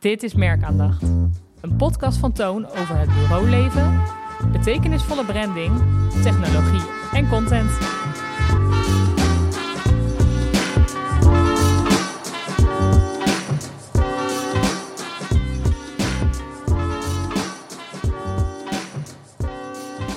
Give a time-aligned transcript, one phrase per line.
[0.00, 1.02] Dit is Merkaandacht.
[1.60, 4.02] Een podcast van Toon over het bureauleven,
[4.52, 5.78] betekenisvolle branding,
[6.22, 6.80] technologie
[7.12, 7.70] en content.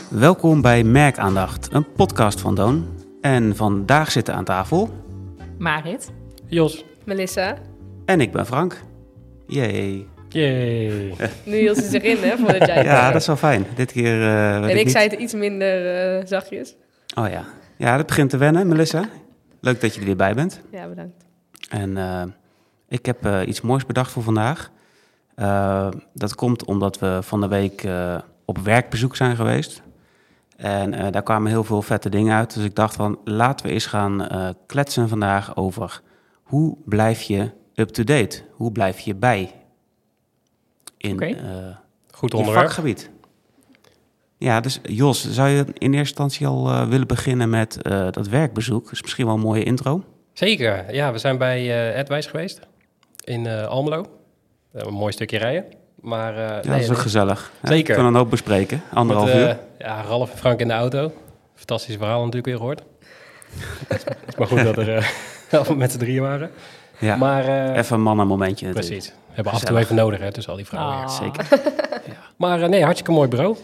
[0.09, 2.85] Welkom bij Merkaandacht, een podcast van Doon.
[3.21, 4.89] En vandaag zitten aan tafel
[5.57, 6.11] Marit,
[6.47, 6.85] Jos.
[7.05, 7.57] Melissa.
[8.05, 8.91] en ik ben Frank.
[9.47, 10.07] Yay.
[10.29, 11.13] Yay.
[11.45, 13.65] Nu hield ze zich in, hè, voordat jij Ja, dat is wel fijn.
[13.75, 16.75] Dit keer eh, En ik niet- zei het iets minder eh, zachtjes.
[17.17, 17.43] Oh ja.
[17.77, 19.09] Ja, dat begint te wennen, Melissa.
[19.61, 20.61] Leuk dat je er weer bij bent.
[20.71, 21.25] Ja, bedankt.
[21.69, 22.23] En eh,
[22.87, 24.71] ik heb eh, iets moois bedacht voor vandaag.
[25.35, 28.15] Eh, dat komt omdat we van de week eh,
[28.45, 29.81] op werkbezoek zijn geweest.
[30.55, 32.53] En eh, daar kwamen heel veel vette dingen uit.
[32.55, 36.01] Dus ik dacht van, laten we eens gaan eh, kletsen vandaag over...
[36.43, 38.41] hoe blijf je up-to-date?
[38.51, 39.51] Hoe blijf je bij
[40.97, 41.25] in Oké.
[41.25, 41.75] eh,
[42.11, 42.65] Goed onderwerp.
[42.65, 43.09] vakgebied?
[44.37, 48.27] Ja, dus Jos, zou je in eerste instantie al eh, willen beginnen met eh, dat
[48.27, 48.83] werkbezoek?
[48.83, 50.03] Dat is misschien wel een mooie intro.
[50.33, 50.93] Zeker.
[50.93, 51.59] Ja, we zijn bij
[51.91, 52.59] eh Edwijs geweest.
[53.23, 54.05] In eh, Almelo.
[54.73, 55.65] Een mooi stukje rijden.
[56.01, 57.01] Maar, eh, Ja, nee, dat is ook nee.
[57.01, 57.51] gezellig.
[57.63, 57.87] Zeker.
[57.87, 58.81] We kunnen een hoop bespreken.
[58.93, 59.57] Anderhalf Met, eh, uur.
[59.79, 61.11] Ja, Ralf en Frank in de auto.
[61.55, 62.81] Fantastisch verhaal natuurlijk weer gehoord.
[63.87, 65.13] Het is maar goed dat er
[65.77, 66.51] met z'n drieën waren.
[66.99, 67.15] Ja.
[67.15, 68.93] Maar, eh, Even een mannenmomentje natuurlijk.
[68.95, 69.09] precies.
[69.13, 69.83] We hebben af en toe Gezellig.
[69.83, 70.95] even nodig, hè, tussen al die vrouwen.
[70.97, 71.09] Ah.
[71.09, 71.47] Zeker.
[72.37, 73.55] Maar eh, nee, hartstikke mooi bureau.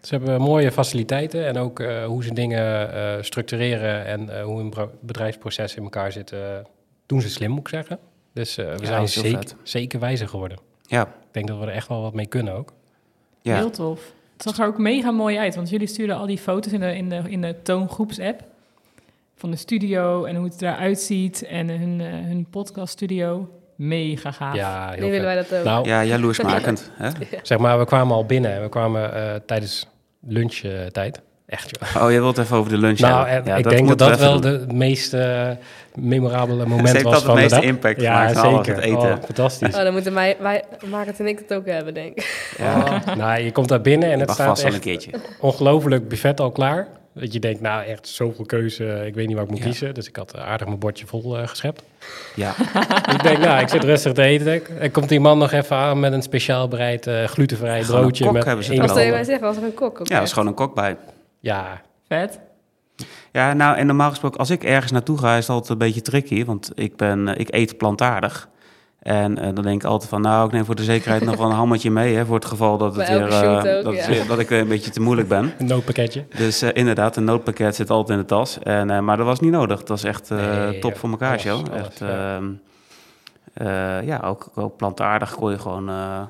[0.00, 4.60] Ze hebben mooie faciliteiten en ook eh, hoe ze dingen eh, structureren en eh, hoe
[4.60, 6.38] een bro- bedrijfsproces in elkaar zit, eh,
[7.06, 7.98] doen ze slim, moet ik zeggen.
[8.32, 10.58] Dus eh, we Ja, zijn zeker, zeker wijzer geworden.
[10.82, 11.02] Ja.
[11.02, 12.72] Ik denk dat we er echt wel wat mee kunnen ook.
[13.42, 13.56] Ja.
[13.56, 14.00] heel tof.
[14.32, 16.96] Het zag er ook mega mooi uit, want jullie stuurden al die foto's in de,
[16.96, 18.42] in de, in de Toongroeps-app
[19.44, 23.48] van de studio en hoe het eruit ziet en hun, eh, hun podcaststudio.
[23.76, 24.54] Mega gaaf.
[24.54, 25.64] Ja, Nu heel willen wij dat ook.
[25.64, 26.90] Nou, ja, jaloersmakend.
[26.98, 27.08] hè?
[27.42, 28.62] zeg maar, we kwamen al binnen.
[28.62, 29.86] We kwamen eh, tijdens
[30.26, 31.20] lunchtijd.
[31.46, 32.04] Echt, joh.
[32.04, 34.40] Oh, je wilt even over de lunch Nou, en Ja, ik denk dat dat wel
[34.40, 34.66] doen.
[34.68, 35.50] de, meest eh,
[35.94, 38.74] memorabele Ze moment heeft was van de meeste impact Ja, alles, zeker.
[38.74, 38.98] het eten.
[38.98, 39.76] Oh, fantastisch.
[39.76, 42.54] Oh, dan moeten wij, wij, Marit en ik het ook hebben, denk ik.
[42.58, 45.10] Ja, Oh, nou, je komt daar binnen en het mag staat wel een echt keertje.
[45.40, 46.88] ongelooflijk buffet al klaar.
[47.14, 49.64] Dat je denkt, nou echt zoveel keuze, ik weet niet wat ik moet Ja.
[49.64, 49.94] kiezen.
[49.94, 51.82] Dus ik had aardig mijn bordje vol eh, geschept.
[52.34, 52.54] Ja,
[53.14, 54.78] ik denk, nou, ik zit rustig te eten.
[54.80, 58.02] En komt die man nog even aan met een speciaal bereid eh, glutenvrij Gewoon een
[58.02, 58.24] broodje.
[58.24, 60.00] kok met hebben ze je mij zeggen, was er een kok?
[60.00, 60.96] ook ja, er is gewoon een kok bij.
[61.40, 62.40] Ja, Vet.
[63.32, 66.02] Ja, nou, en normaal gesproken, als ik ergens naartoe ga, is het altijd een beetje
[66.02, 66.44] tricky.
[66.44, 68.48] Want ik, ben, eh, ik eet plantaardig.
[69.04, 71.46] En eh, dan denk ik altijd van, nou, ik neem voor de zekerheid nog wel
[71.46, 72.14] een hammetje mee.
[72.16, 74.00] Hè, voor het geval dat, het weer, eh, ook, dat, ja.
[74.12, 75.52] het- dat ik weer een beetje te moeilijk ben.
[75.58, 76.24] een noodpakketje.
[76.36, 78.58] Dus eh, inderdaad, een noodpakket zit altijd in de tas.
[78.58, 79.78] En, eh, maar dat was niet nodig.
[79.78, 82.36] Dat was echt eh, Nee, top ja, voor elkaar, alles, echt, ja.
[82.36, 82.44] ehm,
[83.54, 86.20] eh, ja, ook, ook plantaardig kon je gewoon, eh,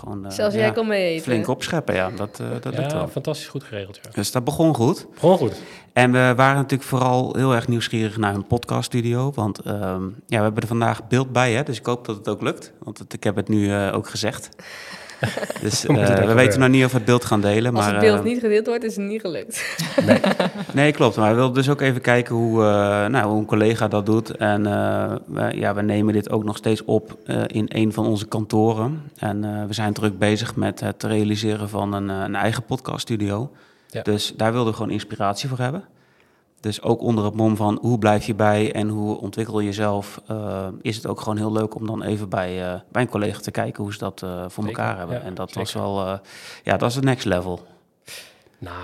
[0.00, 1.22] gewoon eh, Zelfs ja, jij kon mee eten.
[1.24, 1.94] flink opscheppen.
[1.94, 3.08] Ja, dat, eh dat lukt Ja, wel.
[3.08, 3.98] fantastisch goed geregeld.
[4.02, 4.10] Ja.
[4.12, 5.06] Dus dat begon goed.
[5.18, 5.60] Gewoon goed.
[5.92, 9.32] En we waren natuurlijk vooral heel erg nieuwsgierig naar hun podcaststudio.
[9.34, 12.28] Want ehm, ja, we hebben er vandaag beeld bij, hè, dus ik hoop dat het
[12.28, 12.72] ook lukt.
[12.82, 14.48] Want het- ik heb het nu eh, ook gezegd.
[15.62, 17.74] dus eh, we weten nog niet of we het beeld gaan delen.
[17.74, 19.76] Als maar, het beeld eh, niet gedeeld wordt, is het niet gelukt.
[20.72, 21.16] Nee, klopt.
[21.16, 24.36] Maar we wilden dus ook even kijken hoe, eh, nou, hoe een collega dat doet.
[24.36, 28.06] En eh, we, ja, we nemen dit ook nog steeds op eh, in een van
[28.06, 29.02] onze kantoren.
[29.16, 33.50] En eh, we zijn druk bezig met het realiseren van een, een eigen podcaststudio.
[33.86, 34.02] Ja.
[34.02, 35.84] Dus daar wilden we gewoon inspiratie voor hebben.
[36.60, 40.20] Dus ook onder het mom van hoe blijf je bij en hoe ontwikkel je jezelf,
[40.26, 43.40] eh, is het ook gewoon heel leuk om dan even bij, eh, bij een collega
[43.40, 45.16] te kijken hoe ze dat eh, voor Zeker, elkaar hebben.
[45.16, 46.20] ja, en dat was wel,
[46.64, 47.66] ja, dat is het next level.
[48.58, 48.74] Nou,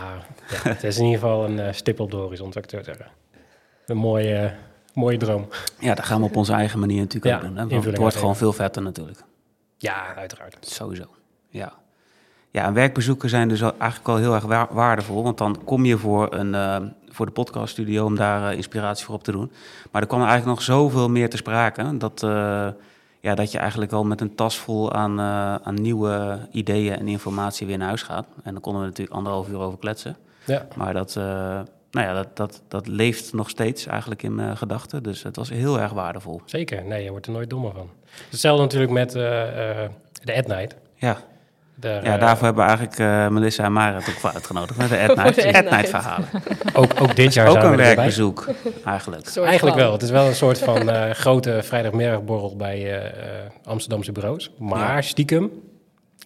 [0.49, 3.07] ja, het is in ieder geval een stip op de horizon, zou ik zo zeggen.
[3.87, 4.55] Een mooie,
[4.95, 5.47] mooie droom.
[5.81, 7.57] Ja, dat gaan we op onze eigen manier natuurlijk Ja, ook doen.
[7.57, 7.67] Hè?
[7.69, 9.23] Want het wordt gewoon veel vetter natuurlijk.
[9.77, 10.57] Ja, uiteraard.
[10.61, 11.05] Sowieso,
[11.49, 11.73] ja.
[12.51, 15.23] Ja, en werkbezoeken zijn dus eigenlijk wel heel erg wa- waardevol.
[15.23, 19.25] Want dan kom je voor, een, voor de podcaststudio om daar eh, inspiratie voor op
[19.25, 19.53] te doen.
[19.91, 21.97] Maar er kwam eigenlijk nog zoveel meer te sprake.
[21.97, 22.69] Dat, eh,
[23.21, 27.09] ja, dat je eigenlijk wel met een tas vol aan, eh, aan nieuwe ideeën en
[27.09, 28.27] informatie weer naar huis gaat.
[28.42, 30.16] En dan konden we natuurlijk anderhalf uur over kletsen.
[30.45, 31.15] Ja, Maar dat,
[31.91, 35.03] nou ja, dat, dat, dat leeft nog steeds eigenlijk in mijn gedachten.
[35.03, 36.41] Dus het was heel erg waardevol.
[36.45, 36.84] zeker.
[36.84, 37.91] Nee, je wordt er nooit dommer van.
[38.30, 40.77] Hetzelfde natuurlijk met de Ad Night.
[40.95, 41.19] Ja.
[41.78, 44.89] Daar, Ja, eh, daarvoor hebben we eigenlijk eh, Melissa en Marit ook voor uitgenodigd met
[44.89, 45.89] de Ad Voor Night, de Ad Ad Night Night.
[45.89, 46.28] verhalen.
[46.75, 48.47] ook, ook dit jaar Ook zijn een we werkbezoek,
[48.84, 49.28] eigenlijk.
[49.28, 49.84] Soort Eigenlijk van.
[49.84, 49.93] wel.
[49.93, 53.03] Het is wel een soort van eh, grote vrijdagmiddagborrel bij
[53.65, 54.51] Amsterdamse bureaus.
[54.59, 55.01] Maar Ja.
[55.01, 55.51] stiekem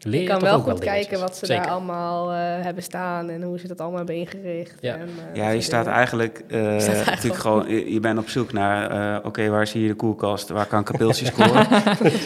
[0.05, 1.63] Leer Je je kan wel goed kijken wat ze Zeker.
[1.63, 4.75] daar allemaal eh, hebben staan en hoe ze dat allemaal hebben ingericht.
[4.81, 4.95] Ja.
[4.95, 5.01] En,
[5.33, 8.29] eh, Ja, dat je staat eigenlijk, eh, eigenlijk natuurlijk gewoon- gewoon, je, je bent op
[8.29, 11.67] zoek naar, eh, oké, waar is hier de koelkast, waar kan pilsje scoren?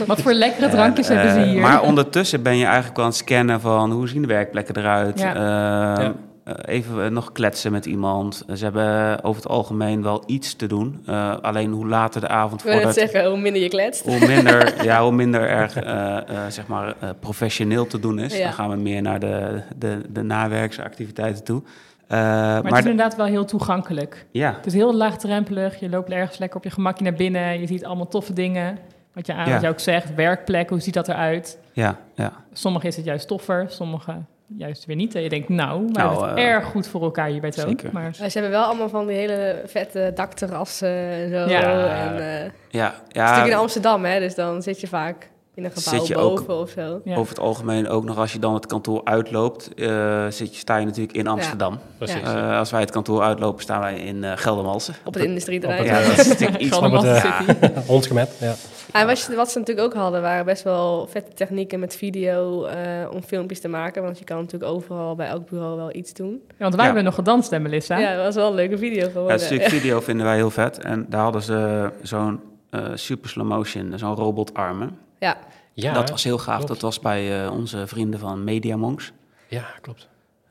[0.07, 1.61] Wat voor lekkere drankjes En, hebben ze eh, hier?
[1.61, 5.19] Maar ondertussen ben je eigenlijk aan het scannen van hoe zien de werkplekken eruit.
[5.21, 5.35] Ja.
[5.35, 6.13] Ehm, Ja.
[6.45, 8.45] Eh, even eh, nog kletsen met iemand.
[8.55, 11.03] Ze hebben over het algemeen wel iets te doen.
[11.07, 14.05] Eh, alleen hoe later de avond Ik wil zeggen, hoe minder je kletst.
[14.05, 18.37] Hoe minder, ja, hoe minder erg eh, eh, zeg maar, eh, professioneel te doen is.
[18.37, 18.45] Ja.
[18.45, 21.63] Dan gaan we meer naar de, de, de nawerksactiviteiten toe.
[22.07, 24.27] Eh, maar het maar is de- inderdaad wel heel toegankelijk.
[24.31, 25.81] ja, Het is heel laagdrempelig.
[25.81, 27.61] Je loopt ergens lekker op je gemakje naar binnen.
[27.61, 28.79] Je ziet allemaal toffe dingen.
[29.13, 29.69] Wat je, aan, Ja.
[29.69, 31.59] ook zegt, werkplek, hoe ziet dat eruit?
[31.73, 32.33] ja, ja.
[32.53, 34.13] Sommige is het juist toffer, sommige
[34.57, 35.15] juist weer niet.
[35.15, 37.51] En je denkt, nou, we Nou, hebben het eh, erg goed voor elkaar hier bij
[37.51, 37.69] Toon.
[37.69, 37.91] zeker.
[37.93, 41.37] Maar Ja, ze hebben wel allemaal van die hele vette dakterrassen en zo.
[41.37, 41.61] Ja.
[42.07, 45.31] En, eh, ja, het is natuurlijk in ja Amsterdam, hè, dus dan zit je vaak
[45.55, 47.01] in een gebouw Zit je ook- boven of zo.
[47.05, 47.17] ja.
[47.17, 50.77] over het algemeen ook nog als je dan het kantoor uitloopt, eh, zit je, sta
[50.77, 51.79] je natuurlijk in Amsterdam.
[51.99, 54.95] Eh, als wij het kantoor uitlopen, staan wij in eh Geldermalsen.
[55.05, 55.85] Op het industrieterrein.
[55.85, 57.87] Ja, het, dat is natuurlijk iets een het.
[57.87, 58.55] Hondsgemet, ja.
[58.93, 62.65] En wat, je- wat ze natuurlijk ook hadden, waren best wel vette technieken met video
[62.65, 62.77] eh,
[63.13, 64.03] om filmpjes te maken.
[64.03, 66.41] Want je kan natuurlijk overal bij elk bureau wel iets doen.
[66.49, 66.85] Ja, want wij Ja.
[66.85, 67.99] hebben nog gedanst, hè, Melissa?
[67.99, 69.33] Ja, dat was wel een leuke video Ja, geworden.
[69.33, 70.79] het stuk video vinden wij heel vet.
[70.79, 72.41] En daar hadden ze zo'n
[72.71, 74.99] eh, super slow motion, zo'n robotarmen.
[75.25, 75.39] Ja,
[75.73, 76.57] Ja, dat was heel gaaf.
[76.57, 76.69] klopt.
[76.69, 79.13] Dat was bij eh, onze vrienden van Media Monks.
[79.49, 80.09] ja klopt.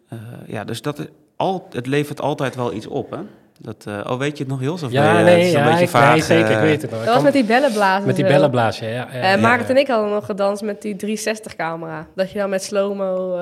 [0.09, 0.17] Eh,
[0.47, 1.05] ja, dus dat is
[1.35, 3.19] al, het levert altijd wel iets op, hè?
[3.59, 4.71] Dat, eh, oh, weet je het nog?
[4.71, 6.59] Of ben Ja, nee, het is een ja, beetje ik, vaag, nee, zeker, eh, ik
[6.59, 6.99] weet het nog.
[6.99, 8.05] Ik dat was met die bellenblazen.
[8.05, 8.35] met die en zo.
[8.35, 8.91] bellenblaasje, ja.
[8.91, 9.73] ja, Eh ja, Maarten ja.
[9.73, 12.07] en ik hadden nog gedanst met die 360-camera.
[12.15, 13.39] Dat je dan met slow-mo...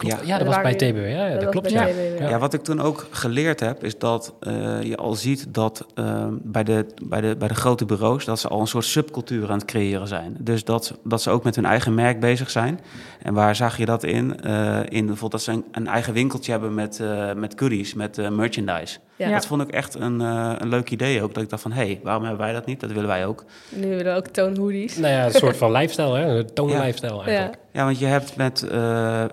[0.00, 0.26] Klopt.
[0.26, 0.26] Ja.
[0.26, 1.86] Ja, dat was bij TBW, ja, ja, dat, was klopt, ja.
[2.18, 2.38] Ja.
[2.38, 6.64] Wat ik toen ook geleerd heb, is dat eh, je al ziet dat eh, bij,
[6.64, 9.64] de, bij, de, bij de grote bureaus, dat ze al een soort subcultuur aan het
[9.64, 10.36] creëren zijn.
[10.38, 12.80] Dus dat, dat ze ook met hun eigen merk bezig zijn.
[13.22, 14.40] En waar zag je dat in?
[14.42, 18.18] Eh, in bijvoorbeeld dat ze een, een eigen winkeltje hebben met, eh, met goodies, met
[18.18, 18.98] eh, merchandise.
[19.16, 19.30] Ja.
[19.30, 21.34] Dat vond ik echt een, eh, een leuk idee ook.
[21.34, 22.80] Dat ik dacht van, hé, hey, waarom hebben wij dat niet?
[22.80, 23.44] Dat willen wij ook.
[23.68, 24.96] Nu willen we ook toonhoodies.
[24.96, 26.38] Nou ja, een soort van lifestyle, hè?
[26.38, 26.80] Een Ja.
[26.82, 27.58] lifestyle eigenlijk.
[27.72, 29.28] Ja, want je hebt met, eh, eh,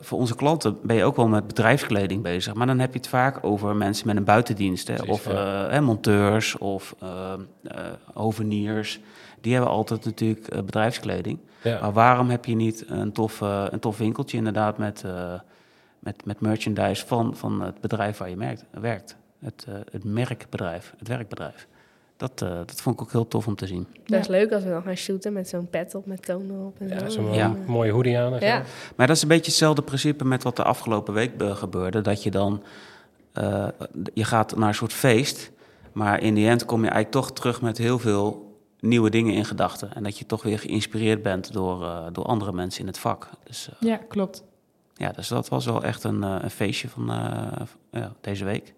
[0.00, 2.54] voor onze klanten ben je ook wel met bedrijfskleding bezig.
[2.54, 4.88] Maar dan heb je het vaak over mensen met een buitendienst.
[4.88, 5.64] Hè, Precies, of ja.
[5.66, 6.94] eh, hè, monteurs of
[8.14, 9.00] hoveniers.
[9.46, 11.38] Die hebben altijd natuurlijk eh, bedrijfskleding.
[11.62, 11.80] Ja.
[11.80, 15.32] Maar waarom heb je niet een tof, eh, een tof winkeltje inderdaad met, eh,
[15.98, 19.16] met, met merchandise van, van het bedrijf waar je merkt, werkt?
[19.38, 21.66] Het, eh, het merkbedrijf, het werkbedrijf.
[22.16, 23.86] Dat, eh, dat vond ik ook heel tof om te zien.
[24.04, 26.76] Dat is leuk als we dan gaan shooten met zo'n pet op, met toon erop
[26.80, 27.08] en Ja, zo.
[27.08, 27.54] zo'n Ja.
[27.66, 28.46] mooie hoodie aan en zo.
[28.46, 28.62] Ja.
[28.96, 32.00] Maar dat is een beetje hetzelfde principe met wat de afgelopen week gebeurde.
[32.00, 32.62] Dat je dan,
[33.32, 33.68] eh,
[34.14, 35.50] je gaat naar een soort feest,
[35.92, 38.45] maar in die end kom je eigenlijk toch terug met heel veel
[38.80, 39.94] nieuwe dingen in gedachten.
[39.94, 43.28] En dat je toch weer geïnspireerd bent door, eh, door andere mensen in het vak.
[43.44, 44.44] Dus eh, Ja, klopt.
[44.94, 48.74] ja, dus dat was wel echt een, eh, een feestje van eh, ja, deze week.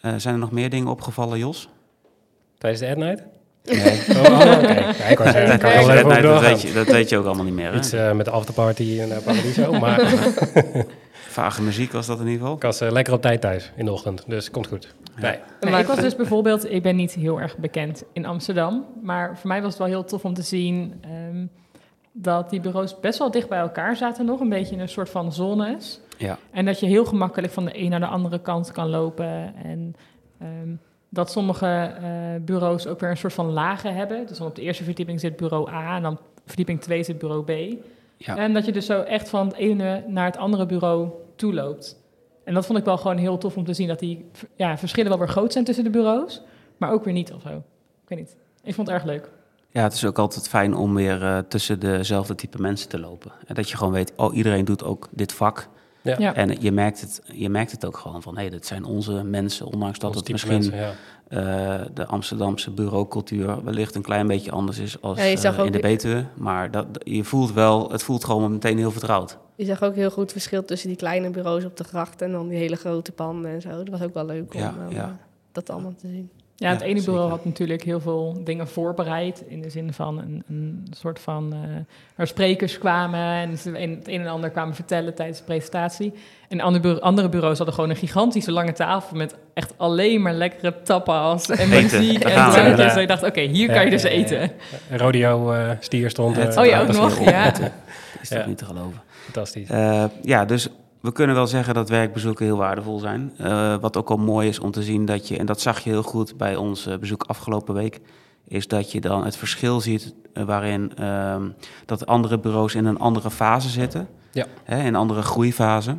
[0.00, 1.68] Eh, zijn er nog meer dingen opgevallen, Jos?
[2.58, 3.22] Tijdens de Ad Night?
[3.64, 4.62] Nee, Oh, oh.
[4.62, 7.70] Ja, ik ik dat, weet je, dat weet je ook allemaal niet meer.
[7.70, 7.76] Hè?
[7.76, 9.98] Iets eh, met de afterparty in uh, Paradiso, maar
[11.32, 12.54] Vage muziek was dat in ieder geval.
[12.56, 14.94] ik was eh, lekker op tijd thuis in de ochtend, dus komt goed.
[15.16, 15.38] Nee.
[15.60, 19.38] Nee, Maar- ik was dus bijvoorbeeld, ik ben niet heel erg bekend in Amsterdam, maar
[19.38, 21.46] voor mij was het wel heel tof om te zien ehm,
[22.12, 25.10] dat die bureaus best wel dicht bij elkaar zaten nog, een beetje in een soort
[25.10, 26.00] van zones.
[26.18, 26.38] Ja.
[26.50, 29.54] En dat je heel gemakkelijk van de een naar de andere kant kan lopen.
[29.64, 29.94] En
[30.38, 30.74] ehm,
[31.08, 32.08] dat sommige eh,
[32.44, 34.26] bureaus ook weer een soort van lagen hebben.
[34.26, 37.44] Dus dan op de eerste verdieping zit bureau A en dan verdieping 2 zit bureau
[37.44, 37.76] B.
[38.16, 38.36] Ja.
[38.36, 42.00] En dat je dus zo echt van het ene naar het andere bureau toe loopt.
[42.44, 45.10] En dat vond ik wel gewoon heel tof om te zien dat die ja, verschillen
[45.10, 46.42] wel weer groot zijn tussen de bureaus,
[46.76, 47.48] maar ook weer niet of zo.
[48.02, 48.36] Ik weet niet.
[48.62, 49.30] Ik vond het erg leuk.
[49.70, 53.32] Ja, het is ook altijd fijn om weer eh, tussen dezelfde type mensen te lopen.
[53.46, 55.68] En dat je gewoon weet, oh, iedereen doet ook dit vak.
[56.02, 56.16] Ja.
[56.18, 56.34] Ja.
[56.34, 59.66] En je merkt, het, je merkt het ook gewoon van, hé, dit zijn onze mensen.
[59.66, 60.92] Ondanks dat Ons het misschien mensen, ja.
[61.32, 65.78] Eh, de Amsterdamse bureaucultuur wellicht een klein beetje anders is als Ja, eh, in de
[65.78, 66.24] Betuwe.
[66.34, 69.38] Maar dat, je voelt wel, het voelt gewoon meteen heel vertrouwd.
[69.56, 72.32] Je zag ook heel goed het verschil tussen die kleine bureaus op de gracht en
[72.32, 73.68] dan die hele grote panden en zo.
[73.70, 75.18] Dat was ook wel leuk om Ja, eh, ja.
[75.52, 76.30] dat allemaal te zien.
[76.62, 79.44] Ja, het Ja, ene bureau had natuurlijk heel veel dingen voorbereid.
[79.48, 81.52] In de zin van een, een soort van.
[81.52, 81.58] eh
[82.16, 86.12] waar sprekers kwamen en ze het een en ander kwamen vertellen tijdens de presentatie.
[86.48, 90.32] En andere, bureau- andere bureaus hadden gewoon een gigantische lange tafel met echt alleen maar
[90.34, 92.76] lekkere tapas en Eten, muziek en drankjes.
[92.86, 92.94] Ja.
[92.94, 94.22] En je dacht, oké, hier kan je Ja, dus ja, ja, ja.
[94.22, 94.50] eten.
[94.90, 96.36] Een rodeo eh, stier stond.
[96.36, 97.24] Het- eh, Oh ja, ook nog.
[97.24, 97.46] Ja.
[98.20, 98.46] Is dat Ja.
[98.46, 99.00] niet te geloven?
[99.24, 99.68] Fantastisch.
[99.68, 100.68] Eh, ja, dus
[101.02, 103.32] we kunnen wel zeggen dat werkbezoeken heel waardevol zijn.
[103.36, 105.90] Eh, wat ook al mooi is om te zien dat je, en dat zag je
[105.90, 108.00] heel goed bij ons eh, bezoek afgelopen week
[108.44, 111.48] is dat je dan het verschil ziet eh, waarin ehm,
[111.86, 114.08] dat andere bureaus in een andere fase zitten.
[114.32, 114.46] Ja.
[114.64, 115.96] Hè, in een andere groeifase.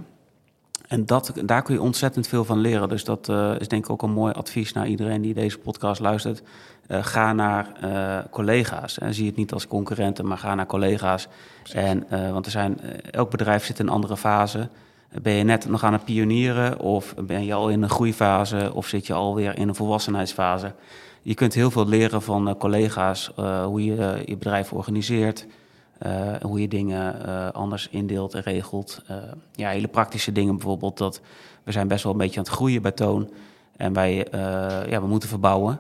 [0.88, 2.90] En dat, daar kun je ontzettend veel van leren.
[2.90, 3.30] Dus dat
[3.60, 6.44] is denk ik ook een mooi advies naar iedereen die deze podcast luistert.
[6.88, 7.68] Ga naar
[8.30, 9.00] collega's.
[9.00, 11.28] En zie het niet als concurrenten, maar ga naar collega's.
[11.74, 12.80] En, want er zijn,
[13.12, 14.70] elk bedrijf zit in een andere fase.
[15.22, 18.88] Ben je net nog aan het pionieren of ben je al in een groeifase of
[18.88, 20.74] zit je alweer in een volwassenheidsfase?
[21.22, 25.46] Je kunt heel veel leren van eh, collega's, eh, hoe je eh, je bedrijf organiseert,
[26.42, 29.02] hoe je dingen anders indeelt en regelt.
[29.56, 30.98] Ja, hele praktische dingen bijvoorbeeld.
[30.98, 31.22] Dat
[31.64, 33.30] we zijn best wel een beetje aan het groeien bij Toon
[33.78, 34.28] en wij,
[34.90, 35.80] ja, we moeten verbouwen.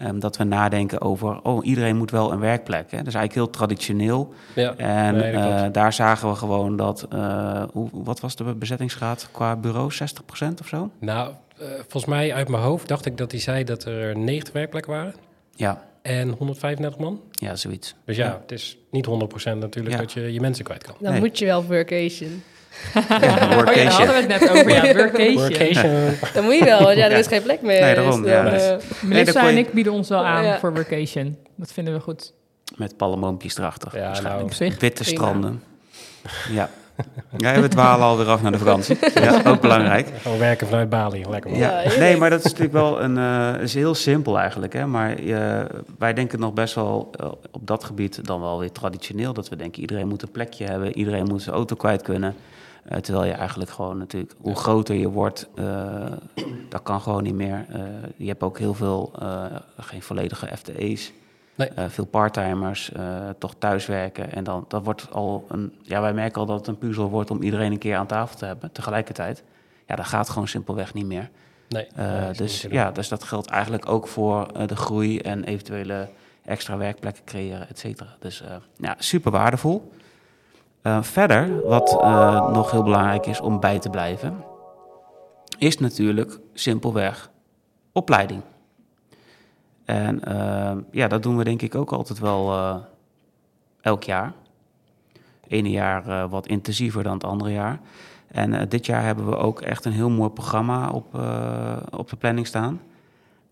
[0.00, 2.90] Ehm, dat we nadenken over, oh, iedereen moet wel een werkplek.
[2.90, 2.96] Hè?
[2.98, 4.34] Dat is eigenlijk heel traditioneel.
[4.54, 4.74] Ja.
[4.76, 9.56] En Nee, eh, daar zagen we gewoon dat, eh, hoe, wat was de bezettingsgraad qua
[9.56, 9.90] bureau?
[9.92, 10.90] 60% of zo?
[11.00, 14.52] Nou, eh, volgens mij uit mijn hoofd dacht ik dat hij zei dat er 90
[14.54, 15.14] werkplekken waren
[15.54, 17.20] Ja, en 135 man.
[17.30, 17.94] ja zoiets.
[18.04, 18.38] Dus ja, Ja.
[18.42, 20.00] het is niet 100% natuurlijk Ja.
[20.00, 20.94] dat je je mensen kwijt kan.
[21.00, 21.20] Dan Nee.
[21.20, 22.42] moet je wel workation.
[22.94, 24.68] Ja, Oh ja, daar hadden we het net over.
[24.70, 25.34] Ja, workation.
[25.34, 26.14] Workation.
[26.34, 27.16] Dan moet je wel, want ja, er Ja.
[27.16, 27.80] is geen plek meer.
[27.80, 30.24] Nee, daarom, Dus ja, dan, dus- eh, Melissa kon je- en ik bieden ons wel
[30.24, 30.58] aan Ja.
[30.58, 31.36] voor workation.
[31.56, 32.32] Dat vinden we goed.
[32.76, 33.90] Met palmoompjes erachter.
[33.94, 34.44] Ja, waarschijnlijk.
[34.44, 34.78] Op zich.
[34.80, 35.18] Witte prima.
[35.24, 35.62] stranden.
[36.50, 36.70] Ja.
[37.36, 38.98] ja, we dwalen alweer af naar de vakantie.
[39.14, 40.08] Ja, ook belangrijk.
[40.22, 41.24] Gewoon werken vanuit Bali.
[41.30, 41.58] Lekker man.
[41.58, 44.72] Ja, nee, maar dat is natuurlijk wel een, eh, is heel simpel eigenlijk.
[44.72, 44.86] Hè?
[44.86, 45.64] Maar eh,
[45.98, 47.10] wij denken nog best wel
[47.50, 49.32] op dat gebied dan wel weer traditioneel.
[49.32, 52.34] Dat we denken iedereen moet een plekje hebben, iedereen moet zijn auto kwijt kunnen.
[52.84, 56.12] Eh, terwijl je eigenlijk gewoon natuurlijk, hoe groter je wordt, eh,
[56.68, 57.66] dat kan gewoon niet meer.
[57.68, 57.80] Eh,
[58.16, 59.12] je hebt ook heel veel,
[59.76, 61.12] geen volledige FTE's.
[61.54, 61.70] Nee.
[61.88, 62.92] Veel parttimers,
[63.38, 64.32] toch thuiswerken.
[64.32, 65.74] En dan dat wordt al een.
[65.82, 68.38] Ja, wij merken al dat het een puzzel wordt om iedereen een keer aan tafel
[68.38, 69.42] te hebben tegelijkertijd.
[69.86, 71.30] Ja, dat gaat gewoon simpelweg niet meer.
[71.68, 71.86] Nee.
[71.94, 76.08] Nee, dus ja, dus dat geldt eigenlijk ook voor de groei en eventuele
[76.44, 78.16] extra werkplekken creëren, et cetera.
[78.18, 78.42] Dus
[78.76, 79.92] ja, super waardevol.
[80.82, 84.44] Eh, verder, wat eh, nog heel belangrijk is om bij te blijven,
[85.58, 87.30] is natuurlijk simpelweg
[87.92, 88.42] opleiding.
[89.84, 92.76] En eh, ja, dat doen we denk ik ook altijd wel eh,
[93.80, 94.32] elk jaar.
[95.48, 97.80] Ene jaar eh, wat intensiever dan het andere jaar.
[98.28, 102.08] En eh, dit jaar hebben we ook echt een heel mooi programma op, eh, op
[102.10, 102.80] de planning staan.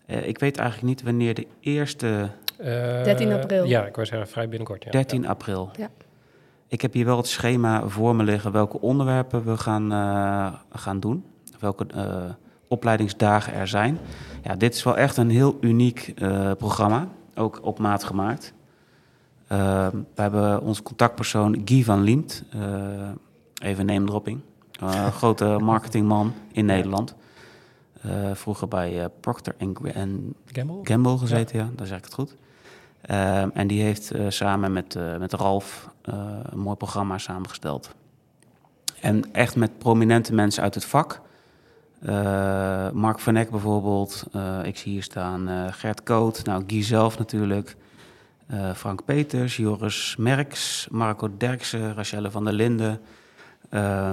[0.05, 2.65] Eh, ik weet eigenlijk niet wanneer de eerste Eh,
[3.03, 3.65] 13 april.
[3.65, 4.83] Ja, ik wou zeggen vrij binnenkort.
[4.83, 4.91] Ja.
[4.91, 5.69] 13 april.
[5.77, 5.87] Ja.
[6.69, 10.99] Ik heb hier wel het schema voor me liggen welke onderwerpen we gaan, eh, gaan
[10.99, 11.25] doen.
[11.59, 12.23] Welke eh,
[12.67, 13.99] opleidingsdagen er zijn.
[14.43, 17.07] Ja, dit is wel echt een heel uniek eh, programma.
[17.35, 18.53] Ook op maat gemaakt.
[19.47, 22.43] Eh, we hebben onze contactpersoon Guy van Liemt.
[23.61, 24.39] even name dropping.
[24.79, 27.15] Eh, grote marketingman in Nederland.
[28.33, 29.75] Vroeger bij Procter en
[30.45, 30.79] Gamble?
[30.83, 31.69] Gamble gezeten, ja.
[31.75, 32.35] daar zeg ik het goed.
[33.01, 36.13] Ehm, en die heeft eh, samen met, eh, met Ralf eh,
[36.43, 37.95] een mooi programma samengesteld.
[39.01, 41.21] En echt met prominente mensen uit het vak.
[42.93, 44.25] Mark van Eck bijvoorbeeld,
[44.63, 47.75] ik zie hier staan eh, Gert Koot, nou Guy zelf natuurlijk.
[48.75, 53.01] Frank Peters, Joris Merks, Marco Derksen, Rachelle van der Linden,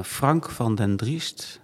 [0.03, 1.61] Frank van den Driest,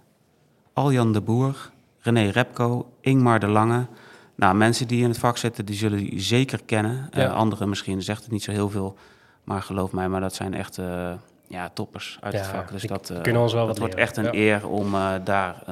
[0.73, 3.87] Aljan de Boer, René Repko, Ingmar de Lange.
[4.35, 7.07] Nou, mensen die in het vak zitten, die zullen die zeker kennen.
[7.11, 7.23] Ja.
[7.25, 8.97] Eh, anderen misschien zegt het niet zo heel veel,
[9.43, 11.11] maar geloof mij, maar dat zijn echt eh,
[11.47, 12.71] ja, toppers uit het Ja, vak.
[12.71, 14.07] Dus dat, eh, kunnen ons wel dat wat wordt leren.
[14.09, 14.53] echt een Ja.
[14.55, 14.91] eer om
[15.23, 15.63] daar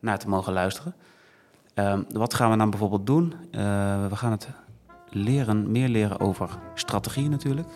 [0.00, 0.94] naar te mogen luisteren.
[1.74, 3.34] Ehm, wat gaan we dan bijvoorbeeld doen?
[4.08, 4.48] We gaan het
[5.10, 7.68] leren, meer leren over strategie natuurlijk.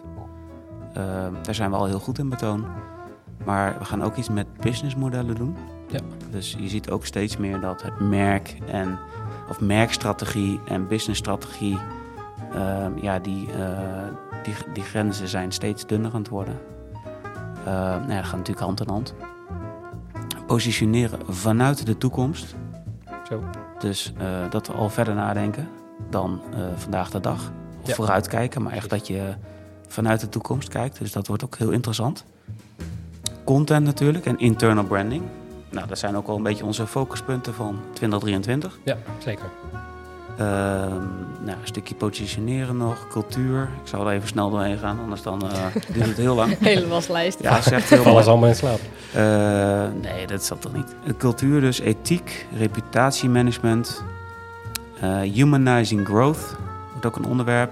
[0.95, 2.67] Ehm, daar zijn we al heel goed in betoon.
[3.45, 5.57] Maar we gaan ook iets met businessmodellen doen.
[5.88, 5.99] Ja.
[6.31, 8.99] Dus je ziet ook steeds meer dat het merk en
[9.49, 11.79] of merkstrategie en businessstrategie,
[12.55, 13.69] ehm, ja, die, eh,
[14.43, 16.59] die, die grenzen zijn steeds dunner aan het worden.
[17.67, 19.15] Ehm, nou ja, dat gaat natuurlijk hand in hand.
[20.47, 22.55] Positioneren vanuit de toekomst.
[23.29, 23.43] Zo.
[23.79, 25.69] Dus eh, dat we al verder nadenken
[26.11, 27.53] dan eh, vandaag de dag.
[27.83, 27.95] Of Ja.
[27.95, 29.35] vooruitkijken, maar echt dat je
[29.89, 30.99] vanuit de toekomst kijkt.
[30.99, 32.25] Dus dat wordt ook heel interessant.
[33.45, 35.23] Content natuurlijk en internal branding.
[35.73, 38.79] Nou, dat zijn ook al een beetje onze focuspunten van 2023.
[38.83, 39.45] Ja, zeker.
[40.38, 40.47] Ehm,
[41.41, 43.62] nou, een stukje positioneren nog, cultuur.
[43.62, 46.59] Ik zal er even snel doorheen gaan, anders dan eh, duurt het heel lang.
[46.61, 47.38] Hele waslijst.
[47.43, 48.79] Ja, echt heel ze allemaal in slaap.
[49.14, 49.23] Eh,
[50.02, 50.95] nee, dat zat toch niet.
[51.19, 54.02] Cultuur dus, ethiek, reputatiemanagement,
[55.00, 56.57] eh, humanizing growth,
[56.91, 57.71] wordt ook een onderwerp.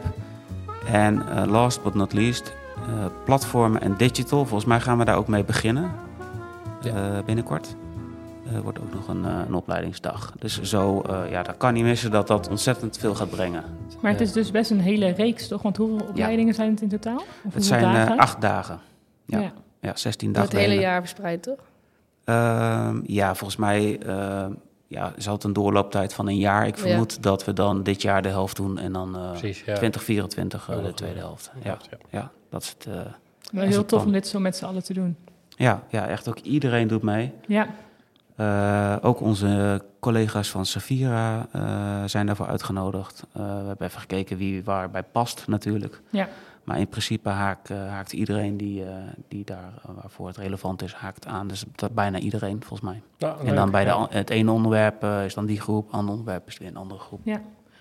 [0.86, 4.38] En eh, last but not least, eh, platformen en digital.
[4.46, 5.90] Volgens mij gaan we daar ook mee beginnen
[6.80, 6.90] Ja.
[6.94, 7.74] eh, binnenkort.
[8.54, 10.32] Er wordt ook nog een, eh, een opleidingsdag.
[10.38, 13.64] Dus zo, eh, ja, dat kan niet missen dat dat ontzettend veel gaat brengen.
[14.00, 15.62] Maar het is dus best een hele reeks, toch?
[15.62, 17.22] Want hoeveel opleidingen zijn het in totaal?
[17.44, 18.18] Of Het zijn eh, dagen?
[18.18, 18.78] acht dagen.
[19.26, 19.52] Ja.
[19.80, 20.58] Ja, 16 Dat dagen.
[20.58, 21.58] het hele jaar verspreid, toch?
[22.24, 24.52] Ehm, ja, volgens mij ehm,
[24.86, 26.66] ja, is het een doorlooptijd van een jaar.
[26.66, 26.82] Ik Ja.
[26.82, 29.74] vermoed dat we dan dit jaar de helft doen en dan eh, Precies, ja.
[29.74, 31.50] 2024 eh, Oh, de tweede helft.
[31.62, 31.96] Ja, Ja.
[32.10, 32.86] ja dat is het.
[32.86, 33.04] eh, Dat
[33.62, 34.04] is heel het tof plan.
[34.06, 35.16] om dit zo met z'n allen te doen.
[35.48, 37.32] ja, ja, echt ook iedereen doet mee.
[37.46, 37.66] Ja,
[38.40, 41.62] Eh, ook onze collega's van Safira eh,
[42.06, 43.22] zijn daarvoor uitgenodigd.
[43.32, 46.00] Eh, we hebben even gekeken wie waarbij past natuurlijk.
[46.10, 46.28] Ja.
[46.64, 48.90] Maar in principe haakt, haakt iedereen die, eh,
[49.28, 51.48] die daar waarvoor het relevant is, haakt aan.
[51.48, 53.02] Dus dat bijna iedereen volgens mij.
[53.46, 56.58] En dan bij de, het ene onderwerp is dan die groep, het andere onderwerp is
[56.58, 57.20] weer een andere groep.
[57.24, 57.40] ja.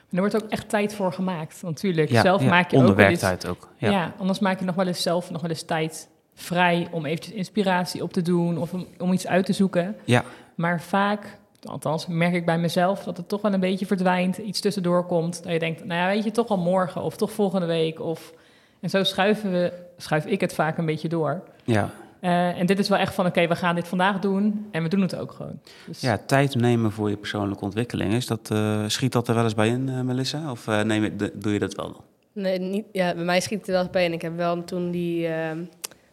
[0.10, 1.62] En er wordt ook echt tijd voor gemaakt.
[1.62, 3.68] Want Natuurlijk, Ja, zelf ja, maak je ook onder wel eens- werktijd ook.
[3.78, 3.90] Ja.
[3.90, 4.14] Ja.
[4.18, 8.04] anders maak je nog wel eens zelf nog wel eens tijd vrij om eventjes inspiratie
[8.04, 9.96] op te doen of om, om iets uit te zoeken.
[10.06, 10.24] Ja.
[10.60, 14.60] Maar vaak, althans merk ik bij mezelf, dat het toch wel een beetje verdwijnt, iets
[14.60, 15.44] tussendoor komt.
[15.44, 18.00] Dat je denkt, nou ja, weet je, toch al morgen of toch volgende week.
[18.00, 18.34] Of...
[18.80, 21.44] En zo schuiven we, schuif ik het vaak een beetje door.
[21.64, 21.90] Ja.
[22.20, 24.90] Eh, en dit is wel echt van, oké, we gaan dit vandaag doen en we
[24.90, 25.60] doen het ook gewoon.
[25.86, 28.14] Dus, ja, tijd nemen voor je persoonlijke ontwikkeling.
[28.14, 30.52] Is dat, eh, schiet dat er wel eens bij in, eh, Melissa?
[30.52, 32.04] Of eh, neem doe je dat wel?
[32.34, 34.06] Nee, niet, ja, bij mij schiet het er wel eens bij.
[34.06, 35.64] En ik heb wel toen die ehm,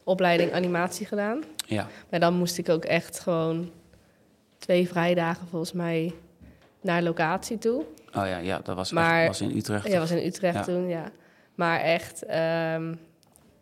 [0.04, 1.42] opleiding animatie gedaan.
[1.66, 1.86] Ja.
[2.10, 3.70] Maar dan moest ik ook echt gewoon
[4.66, 6.14] twee vrijdagen volgens mij
[6.80, 7.84] naar locatie toe.
[8.14, 9.86] Oh ja, ja dat was, Maar- echt, was in Utrecht.
[9.88, 10.62] Ja, was in Utrecht Ja.
[10.62, 11.10] toen, ja.
[11.54, 12.94] Maar echt ehm,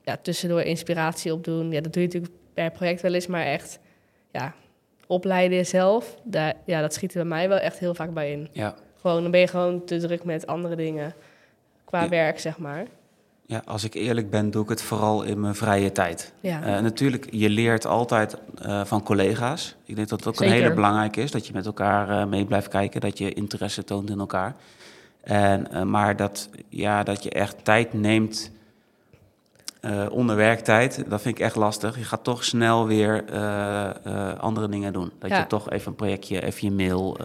[0.03, 1.71] ja, tussendoor inspiratie opdoen.
[1.71, 3.27] Ja, dat doe je natuurlijk per project wel eens.
[3.27, 3.79] Maar echt,
[4.31, 4.55] ja,
[5.07, 8.49] opleiden zelf, daar, ja, dat schiet er bij mij wel echt heel vaak bij in.
[8.53, 8.75] Ja.
[9.01, 11.15] Gewoon, dan ben je gewoon te druk met andere dingen
[11.85, 12.09] qua Ja.
[12.09, 12.85] werk, zeg maar.
[13.47, 16.33] Ja, als ik eerlijk ben, doe ik het vooral in mijn vrije tijd.
[16.41, 19.77] Ja, Eh, natuurlijk, je leert altijd eh, van collega's.
[19.85, 20.55] Ik denk dat het ook Zeker.
[20.55, 23.85] een hele belangrijke is, dat je met elkaar eh, mee blijft kijken, dat je interesse
[23.85, 24.55] toont in elkaar.
[25.23, 28.51] En, maar dat, ja, dat je echt tijd neemt
[30.11, 31.99] onder werktijd, dat vind ik echt lastig.
[31.99, 33.25] Je gaat toch snel weer
[34.39, 35.13] andere dingen doen.
[35.19, 35.39] Dat Ja.
[35.39, 37.17] je toch even een projectje, even je mail,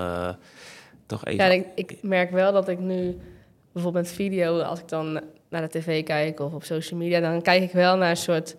[1.05, 1.45] toch even...
[1.45, 3.17] ja ik, ik merk wel dat ik nu
[3.71, 7.41] bijvoorbeeld met video, als ik dan naar de tv kijk of op social media, dan
[7.41, 8.55] kijk ik wel naar een soort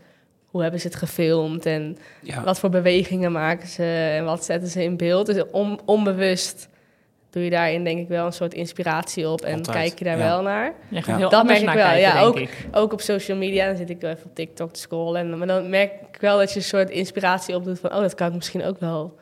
[0.46, 2.44] hoe hebben ze het gefilmd en ja.
[2.44, 5.26] wat voor bewegingen maken ze en wat zetten ze in beeld.
[5.26, 6.68] Dus on- onbewust
[7.30, 10.18] doe je daarin denk ik wel een soort inspiratie op en Altijd, kijk je daar
[10.18, 10.24] ja.
[10.24, 10.72] wel naar.
[10.88, 11.16] Ja.
[11.16, 12.38] heel Dat merk ik wel, kijken, ja, ook.
[12.38, 12.66] ik.
[12.72, 15.20] Ook op social media, dan zit ik wel even op TikTok te scrollen.
[15.20, 17.90] En, maar dan merk ik wel dat je een soort inspiratie opdoet van...
[17.94, 19.18] oh, dat kan ik misschien ook wel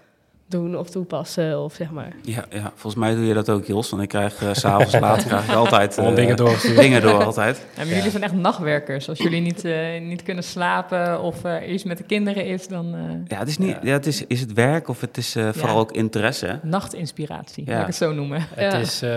[0.49, 2.13] doen of toepassen of zeg maar.
[2.23, 3.91] Ja, ja, volgens mij doe je dat ook, Jos.
[3.91, 6.77] Want ik krijg s s'avonds later krijg ik altijd eh, dingen doorgestuurd.
[6.81, 7.67] dingen door altijd.
[7.77, 9.09] Ja, maar jullie zijn echt nachtwerkers.
[9.09, 12.95] Als jullie niet, eh, niet kunnen slapen of eh iets met de kinderen is, dan
[12.95, 13.77] eh, Ja, het is niet.
[13.83, 13.93] Ja.
[13.93, 16.59] het is, is het werk of het is eh, vooral ook interesse.
[16.63, 17.73] nachtinspiratie, Ja.
[17.73, 18.47] laat ik het zo noemen.
[18.55, 19.03] Het is...
[19.03, 19.11] eh,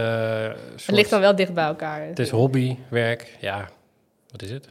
[0.85, 2.01] Het ligt dan wel dicht bij elkaar.
[2.07, 3.69] Het is hobby, werk, ja,
[4.31, 4.69] wat is het?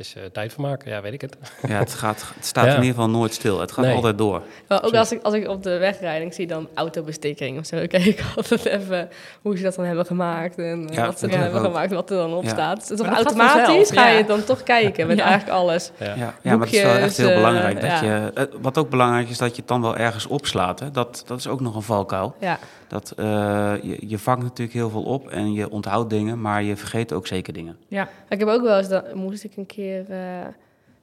[0.00, 1.36] Is eh tijd vermaken, ja, weet ik het.
[1.68, 2.70] Ja, het, gaat, het staat Ja.
[2.70, 3.60] in ieder geval nooit stil.
[3.60, 3.94] Het gaat Nee.
[3.94, 4.42] altijd door.
[4.68, 7.58] Maar ook als ik, als ik op de weg rijd en ik zie dan autobestekking
[7.58, 7.76] of zo...
[7.76, 9.08] dan kijk ik altijd even
[9.42, 10.58] hoe ze dat dan hebben gemaakt...
[10.58, 11.66] en eh, Ja, wat ze dan hebben ook.
[11.66, 12.48] gemaakt wat er dan op Ja.
[12.48, 12.88] staat.
[12.88, 15.24] Dus toch automatisch ga je dan toch kijken met Ja.
[15.24, 15.90] eigenlijk alles.
[15.96, 16.06] Ja.
[16.14, 17.80] Ja, ja maar het is wel echt heel eh, belangrijk.
[17.80, 18.02] Dat ja.
[18.02, 20.80] je, wat ook belangrijk is, dat je het dan wel ergens opslaat.
[20.80, 20.90] Hè?
[20.90, 22.34] Dat, dat is ook nog een valkuil.
[22.40, 22.58] Ja,
[22.90, 26.76] Dat, eh, je, je vangt natuurlijk heel veel op en je onthoudt dingen, maar je
[26.76, 27.76] vergeet ook zeker dingen.
[27.88, 28.88] Ja, ik heb ook wel eens...
[28.88, 30.10] Dan moest ik een keer...
[30.10, 30.46] eh,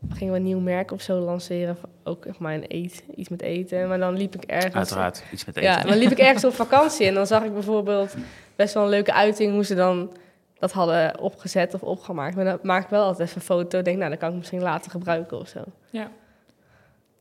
[0.09, 1.77] gingen we een nieuw merk of zo lanceren.
[2.03, 3.87] Ook echt maar een eet, iets met eten.
[3.87, 4.75] Maar dan liep ik ergens...
[4.75, 5.69] Uiteraard, iets met eten.
[5.69, 8.15] Ja, dan liep ik ergens op vakantie en dan zag ik bijvoorbeeld
[8.55, 10.11] best wel een leuke uiting hoe ze dan
[10.59, 12.35] dat hadden opgezet of opgemaakt.
[12.35, 13.81] Maar dan maak ik wel altijd even een foto.
[13.81, 15.59] Denk, nou, dat kan ik misschien later gebruiken of zo.
[15.89, 16.09] ja.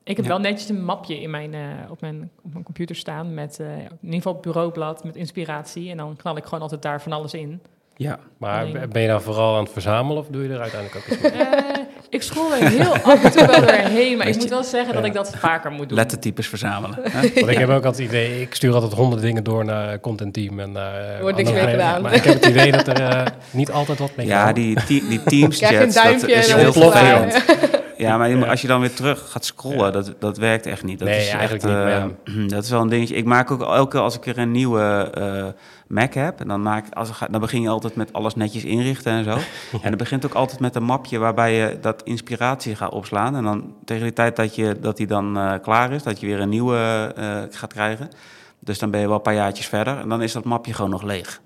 [0.07, 0.31] Ik heb Ja.
[0.31, 3.67] wel netjes een mapje in mijn, eh, op, mijn, op mijn computer staan met eh,
[3.67, 5.91] in ieder geval het bureaublad met inspiratie.
[5.91, 7.61] En dan knal ik gewoon altijd daar van alles in.
[7.97, 11.05] Ja, Maar Alleen- ben je dan vooral aan het verzamelen of doe je er uiteindelijk
[11.07, 11.33] ook iets mee?
[11.43, 14.95] Eh, ik scroll er heel af en toe wel doorheen, maar ik moet wel zeggen
[14.95, 15.99] dat ik dat vaker moet doen.
[15.99, 16.99] lettertypes verzamelen.
[17.03, 17.21] Hè?
[17.35, 20.35] Want ik heb ook altijd het idee, ik stuur altijd honderden dingen door naar content
[20.35, 22.03] team en eh, Wordt niks mee gedaan.
[22.03, 25.59] Maar ik heb het idee dat er niet altijd wat mee Ja, die, die teams
[25.59, 27.45] dat is heel het vervelend.
[28.07, 28.47] Ja, maar Ja.
[28.47, 29.91] als je dan weer terug gaat scrollen, Ja.
[29.91, 30.99] dat, dat werkt echt niet.
[30.99, 33.15] Dat Nee, is eigenlijk echt, niet, eh, dat is wel een dingetje.
[33.15, 35.45] Ik maak ook elke keer als ik er een nieuwe eh,
[35.89, 39.25] Mac heb, en dan, maak, als, dan begin je altijd met alles netjes inrichten en
[39.25, 39.31] zo.
[39.83, 43.37] En dan begint ook altijd met een mapje waarbij je dat inspiratie gaat opslaan.
[43.37, 46.27] En dan tegen die tijd dat, je, dat die dan eh, klaar is, dat je
[46.27, 48.09] weer een nieuwe eh, gaat krijgen.
[48.61, 50.91] Dus dan ben je wel een paar jaartjes verder en dan is dat mapje gewoon
[50.91, 51.41] nog leeg.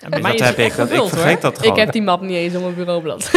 [0.00, 0.76] Ja, Dus dat heb ik.
[0.76, 1.40] Dat, ik vergeet hoor.
[1.40, 1.72] dat gewoon.
[1.72, 3.30] Ik heb die map niet eens op mijn bureaublad.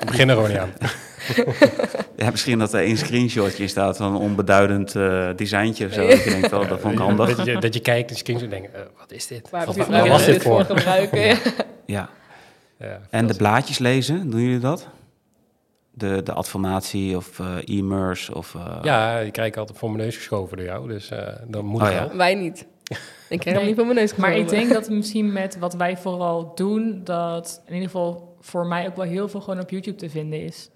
[0.00, 0.72] Ik begin er gewoon niet aan.
[2.16, 6.06] Ja, misschien dat er één screenshotje staat van een onbeduidend eh designtje of zo.
[6.06, 7.36] Dat je denkt, dat vond ik handig.
[7.36, 9.50] Dat je, dat je kijkt en zo denkt, eh, wat is dit?
[9.50, 10.64] Waar Wat, heb je waar waar was je dit voor?
[10.64, 11.20] gebruiken?
[11.20, 11.36] Ja.
[11.86, 12.08] Ja.
[12.78, 14.88] Ja, En de blaadjes lezen, doen jullie dat?
[15.90, 18.54] De, de adformatie of eh e-mers of...
[18.54, 21.64] eh, ja, die krijg ik altijd voor mijn neus geschoven door jou, dus eh, dan
[21.64, 22.08] moet Oh het ja.
[22.08, 22.16] wel.
[22.16, 22.66] Wij niet.
[23.28, 25.96] Ik krijg hem niet voor mijn neus Maar ik denk dat misschien met wat wij
[25.96, 29.96] vooral doen, dat in ieder geval voor mij ook wel heel veel gewoon op YouTube
[29.96, 30.68] te vinden is.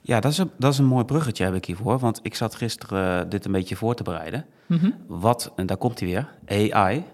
[0.00, 1.98] Ja, dat is, een, dat is een mooi bruggetje heb ik hiervoor.
[1.98, 4.44] Want ik zat gisteren eh, dit een beetje voor te bereiden.
[5.06, 6.28] Wat, en daar komt hij weer,
[6.72, 7.04] AI.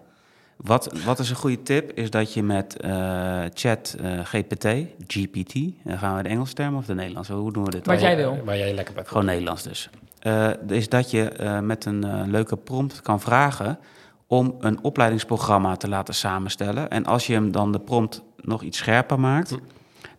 [0.56, 4.66] Wat, wat is een goede tip, is dat je met eh, chat eh, GPT,
[5.06, 7.86] GPT, dan gaan we de Engelse term of de Nederlandse, hoe doen we dit?
[7.86, 8.40] Wat jij wil.
[8.44, 9.04] Waar jij lekker bij.
[9.04, 9.90] Gewoon Nederlands dus.
[10.18, 13.78] Eh, is dat je eh, met een leuke prompt kan vragen
[14.26, 16.90] om een opleidingsprogramma te laten samenstellen.
[16.90, 19.56] En als je hem dan de prompt nog iets scherper maakt,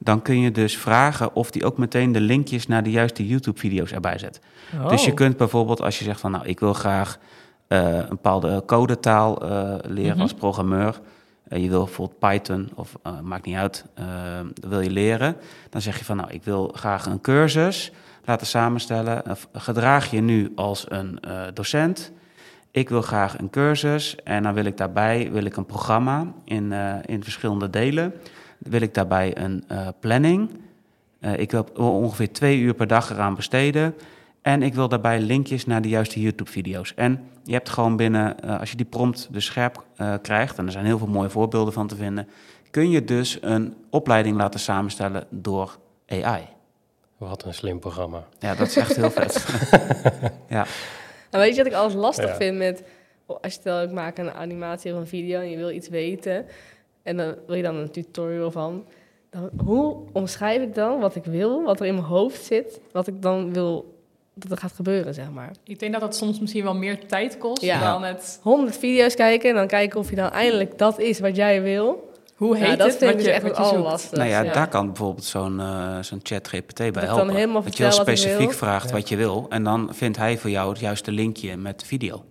[0.04, 3.92] dan kun je dus vragen of die ook meteen de linkjes naar de juiste YouTube-video's
[3.92, 4.40] erbij zet.
[4.88, 5.16] Dus je Oh.
[5.16, 7.18] kunt bijvoorbeeld, als je zegt van nou, ik wil graag
[7.68, 10.22] eh, een bepaalde codetaal eh, leren Mhm.
[10.22, 11.00] als programmeur.
[11.48, 13.86] Eh, je wil bijvoorbeeld Python of maakt niet uit,
[14.68, 15.36] wil je leren.
[15.70, 17.92] Dan zeg je van nou, ik wil graag een cursus
[18.26, 19.30] laten samenstellen.
[19.30, 21.20] Of gedraag je nu als een
[21.54, 22.12] docent.
[22.72, 26.72] Ik wil graag een cursus en dan wil ik daarbij wil ik een programma in,
[27.06, 28.14] in verschillende delen.
[28.64, 30.50] Wil ik daarbij een eh, planning.
[31.20, 33.96] Eh, ik wil ongeveer twee uur per dag eraan besteden.
[34.42, 36.94] En ik wil daarbij linkjes naar de juiste YouTube-video's.
[36.96, 40.66] En je hebt gewoon binnen, eh, als je die prompt dus scherp eh, krijgt, en
[40.66, 42.28] er zijn heel veel mooie voorbeelden van te vinden,
[42.72, 46.42] kun je dus een opleiding laten samenstellen door AI.
[47.18, 48.24] Wat een slim programma.
[48.40, 49.46] Ja, dat is echt heel vet.
[50.50, 50.66] ja.
[51.32, 52.36] Nou, weet je wat ik alles lastig Ja.
[52.36, 52.84] vind met...
[53.26, 56.46] Als je stel, ik maak een animatie of een video en je wil iets weten...
[57.04, 58.86] en dan wil je dan een tutorial van...
[59.30, 62.80] Dan, hoe omschrijf ik dan wat ik wil, wat er in mijn hoofd zit...
[62.92, 63.98] wat ik dan wil
[64.34, 65.52] dat er gaat gebeuren, zeg maar.
[65.64, 67.92] Ik denk dat dat soms misschien wel meer tijd kost Ja.
[67.92, 68.40] dan het...
[68.42, 72.12] 100 video's kijken en dan kijken of je dan eindelijk dat is wat jij wil.
[72.36, 73.76] Hoe heet ja, dat het vind ik wat dus je, echt wat het je zoekt?
[73.78, 74.16] allerlastigste.
[74.18, 74.54] Nou ja, ja.
[74.54, 77.36] daar kan bijvoorbeeld zo'n eh zo'n chat GPT bij dan helpen.
[77.36, 78.96] helemaal dat je heel specifiek vraagt Ja.
[78.96, 79.46] wat je wil.
[79.50, 82.24] En dan vindt hij voor jou het juiste linkje met de video.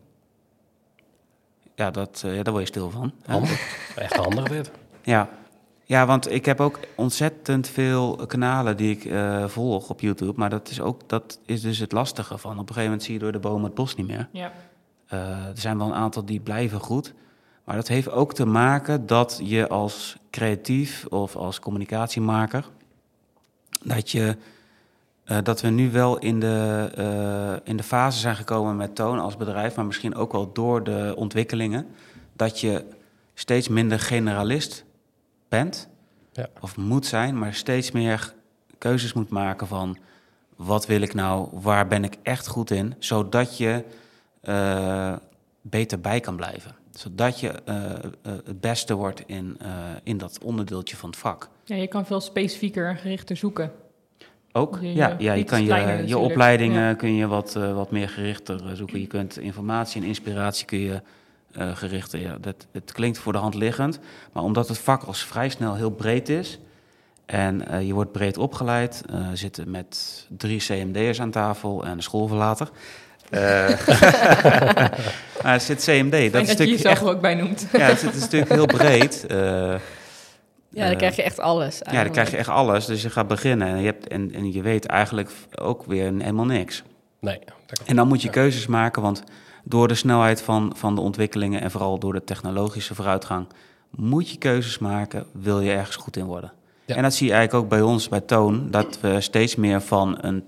[1.75, 3.13] Ja, dat, eh, ja, daar word je stil van.
[3.27, 3.79] Handig.
[3.97, 4.71] Echt handig dit.
[5.03, 5.29] Ja.
[5.85, 10.33] ja, want ik heb ook ontzettend veel kanalen die ik eh, volg op YouTube.
[10.37, 12.53] Maar dat is, ook, dat is dus het lastige van.
[12.53, 14.29] Op een gegeven moment zie je door de bomen het bos niet meer.
[14.33, 14.53] Ja.
[15.07, 17.15] Eh, er zijn wel een aantal die blijven goed.
[17.65, 22.65] Maar dat heeft ook te maken dat je als creatief of als communicatiemaker...
[23.83, 24.37] dat, je,
[25.33, 29.19] eh, dat we nu wel in de, eh, in de fase zijn gekomen met Toon
[29.19, 29.77] als bedrijf...
[29.77, 31.87] maar misschien ook wel door de ontwikkelingen...
[32.33, 32.85] dat je
[33.35, 34.85] steeds minder generalist
[35.49, 35.89] bent
[36.33, 36.49] Ja.
[36.61, 37.39] of moet zijn...
[37.39, 38.35] maar steeds meer
[38.79, 39.99] keuzes moet maken van...
[40.57, 42.95] wat wil ik nou, waar ben ik echt goed in...
[42.99, 43.85] zodat je
[44.41, 45.17] eh,
[45.61, 46.75] beter bij kan blijven.
[46.91, 47.53] Zodat je
[48.23, 49.69] het beste wordt in, eh,
[50.03, 51.49] in dat onderdeeltje van het vak.
[51.65, 53.73] ja, je kan veel specifieker en gerichter zoeken.
[54.53, 56.95] Ook, Je- ja, je ja, je kan je, je opleidingen Ja.
[56.95, 59.01] kun je wat, eh, wat meer gerichter eh, zoeken.
[59.01, 61.01] Je kunt informatie en inspiratie kun je
[61.55, 62.21] eh, gerichter.
[62.21, 63.99] Ja, dat, het klinkt voor de hand liggend,
[64.33, 66.59] maar omdat het vak als vrij snel heel breed is
[67.27, 72.03] en eh, je wordt breed opgeleid, eh zitten met drie CMD'ers aan tafel en een
[72.03, 72.69] schoolverlater.
[73.31, 73.41] Eh
[75.43, 77.67] maar er zit CMD, dat Fijn dat je jezelf echt, ook bij noemt.
[77.73, 79.27] ja, het het is natuurlijk heel breed.
[80.73, 82.87] Ja, dan eh, krijg je echt alles ja, dan krijg je echt alles.
[82.87, 86.45] Dus je gaat beginnen en je, hebt, en, en je weet eigenlijk ook weer helemaal
[86.45, 86.83] niks.
[87.21, 87.39] Nee.
[87.87, 89.23] En dan moet je keuzes maken, want
[89.65, 93.47] door de snelheid van, van de ontwikkelingen en vooral door de technologische vooruitgang,
[93.91, 96.53] moet je keuzes maken, wil je ergens goed in worden.
[96.85, 96.97] Ja.
[96.97, 100.19] En dat zie je eigenlijk ook bij ons, bij Toon, dat we steeds meer van
[100.21, 100.45] een,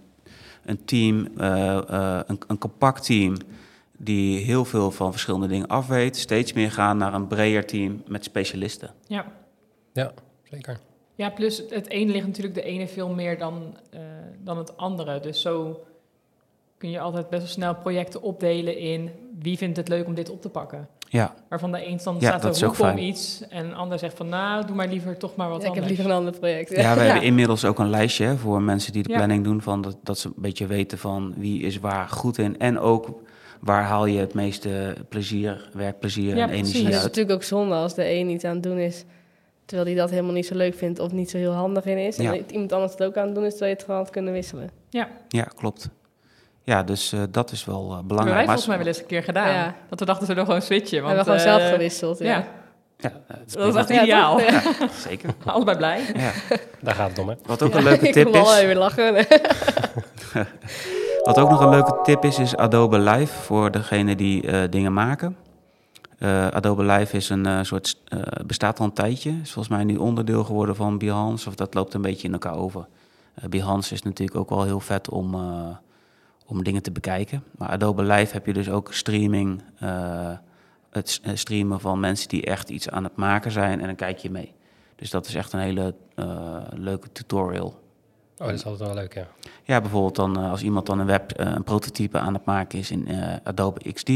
[0.64, 3.36] een team, eh, eh, een, een compact team,
[3.96, 8.24] die heel veel van verschillende dingen afweet, steeds meer gaan naar een breder team met
[8.24, 8.90] specialisten.
[9.06, 9.24] Ja.
[9.94, 10.12] Ja,
[10.50, 10.78] zeker.
[11.14, 14.00] ja, plus het ene ligt natuurlijk de ene veel meer dan, eh,
[14.44, 15.20] dan het andere.
[15.20, 15.84] Dus zo
[16.78, 20.30] kun je altijd best wel snel projecten opdelen in wie vindt het leuk om dit
[20.30, 20.88] op te pakken.
[21.08, 23.98] Ja, Waarvan de een dan Ja, staat dat er roepen om iets en een ander
[23.98, 26.38] zegt van nou, doe maar liever toch maar wat Ja, ik heb liever een ander
[26.38, 26.70] project.
[26.70, 29.14] Ja, we hebben inmiddels ook een lijstje voor mensen die de Ja.
[29.16, 29.62] planning doen.
[29.62, 32.58] Van dat, dat ze een beetje weten van wie is waar goed in.
[32.58, 33.20] En ook
[33.60, 36.58] waar haal je het meeste plezier, werkplezier Ja, en precies.
[36.64, 37.04] energie Het is uit.
[37.06, 39.04] natuurlijk ook zonde als de een iets aan het doen is...
[39.64, 42.16] terwijl hij dat helemaal niet zo leuk vindt of niet zo heel handig in is.
[42.16, 42.34] Ja.
[42.34, 44.32] En iemand anders het ook aan het doen is, terwijl je het gewoon had kunnen
[44.32, 44.70] wisselen.
[45.28, 45.88] Ja, klopt.
[46.62, 48.44] Ja, dus eh, dat is wel eh, Dat hebben wij belangrijk.
[48.44, 49.48] volgens mij wel eens een keer gedaan.
[49.48, 49.74] Ja.
[49.88, 50.96] Dat we dachten, we doen gewoon switchen.
[50.98, 52.24] We Want, hebben gewoon zelf eh, gewisseld, ja.
[52.26, 52.46] Ja.
[52.96, 53.12] Ja,
[53.46, 54.40] Dat is echt ideaal.
[54.40, 54.62] Ja.
[55.08, 55.30] Zeker.
[55.44, 56.00] Allebei blij.
[56.16, 56.32] Ja.
[56.80, 57.34] Daar gaat het om, hè?
[57.46, 59.14] Wat ook een leuke ik tip wil wel is, even lachen.
[61.24, 64.92] wat ook nog een leuke tip is, is Adobe Live voor degene die eh, dingen
[64.92, 65.36] maken.
[66.24, 69.30] Eh, Adobe Live is een eh, soort, eh, bestaat al een tijdje.
[69.30, 72.56] Is volgens mij nu onderdeel geworden van Behance, of dat loopt een beetje in elkaar
[72.56, 72.86] over.
[73.34, 75.34] Eh, Behance is natuurlijk ook wel heel vet om,
[76.46, 77.44] om dingen te bekijken.
[77.58, 79.62] Maar Adobe Live heb je dus ook streaming,
[80.90, 84.30] het streamen van mensen die echt iets aan het maken zijn en dan kijk je
[84.30, 84.52] mee.
[84.96, 85.94] Dus dat is echt een hele
[86.74, 87.82] leuke tutorial.
[88.38, 89.26] Oh, dat is altijd wel leuk, ja.
[89.62, 93.08] Ja, bijvoorbeeld dan als iemand dan een web, een prototype aan het maken is in
[93.42, 94.10] Adobe XD,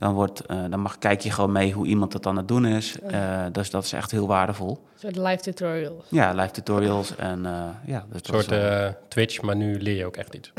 [0.00, 2.66] dan, wordt, eh, dan mag, kijk je gewoon mee hoe iemand dat aan het doen
[2.66, 3.00] is.
[3.00, 4.70] Eh, dus dat is echt heel waardevol.
[4.70, 6.04] Een soort live tutorial.
[6.08, 7.52] Ja, live tutorials en eh,
[7.86, 7.98] ja.
[7.98, 10.52] Dus Een dat soort is eh, Twitch, maar nu leer je ook echt iets.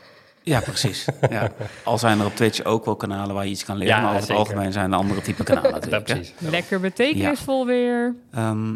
[0.42, 1.08] ja, precies.
[1.30, 1.50] ja.
[1.84, 4.14] Al zijn er op Twitch ook wel kanalen waar je iets kan leren, Ja, maar
[4.14, 6.04] over het algemeen zijn er andere type kanalen Ja, natuurlijk.
[6.04, 6.34] precies.
[6.38, 8.14] Lekker betekenisvol weer.
[8.32, 8.74] Ehm,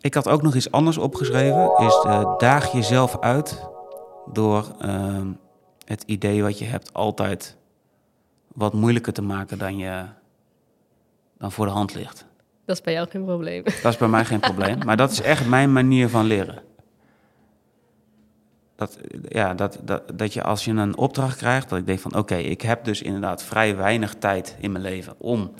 [0.00, 1.72] ik had ook nog iets anders opgeschreven.
[1.78, 3.58] Is eh, daag jezelf uit
[4.32, 5.26] door ehm,
[5.84, 7.56] het idee wat je hebt altijd
[8.54, 10.04] wat moeilijker te maken dan, je,
[11.38, 12.26] dan voor de hand ligt.
[12.64, 13.62] Dat is bij jou geen probleem.
[13.82, 14.78] Dat is bij mij geen probleem.
[14.84, 16.62] Maar dat is echt mijn manier van leren.
[18.76, 22.16] Dat, ja, dat, dat, dat je als je een opdracht krijgt, dat ik denk van
[22.16, 25.52] oké, ik heb dus inderdaad vrij weinig tijd in mijn leven om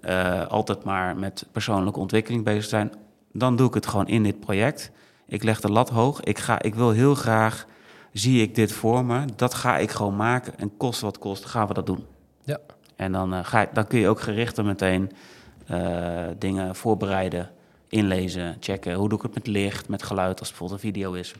[0.00, 2.92] eh, altijd maar met persoonlijke ontwikkeling bezig te zijn.
[3.32, 4.90] Dan doe ik het gewoon in dit project.
[5.26, 6.20] Ik leg de lat hoog.
[6.20, 7.66] Ik, ga, ik wil heel graag,
[8.12, 10.58] zie ik dit voor me, dat ga ik gewoon maken.
[10.58, 12.06] En kost wat kost, gaan we dat doen.
[12.44, 12.58] Ja.
[12.96, 15.10] En dan, eh, ga, ik- dan kun je ook gerichter meteen
[15.66, 15.78] eh,
[16.38, 17.50] dingen voorbereiden,
[17.88, 18.94] inlezen, checken.
[18.94, 21.34] Hoe doe ik het met licht, met geluid, als het bijvoorbeeld een video is.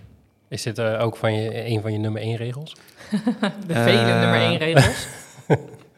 [0.49, 2.77] Is dit eh, ook van je, een van je nummer één regels?
[3.67, 5.07] De vele nummer één regels.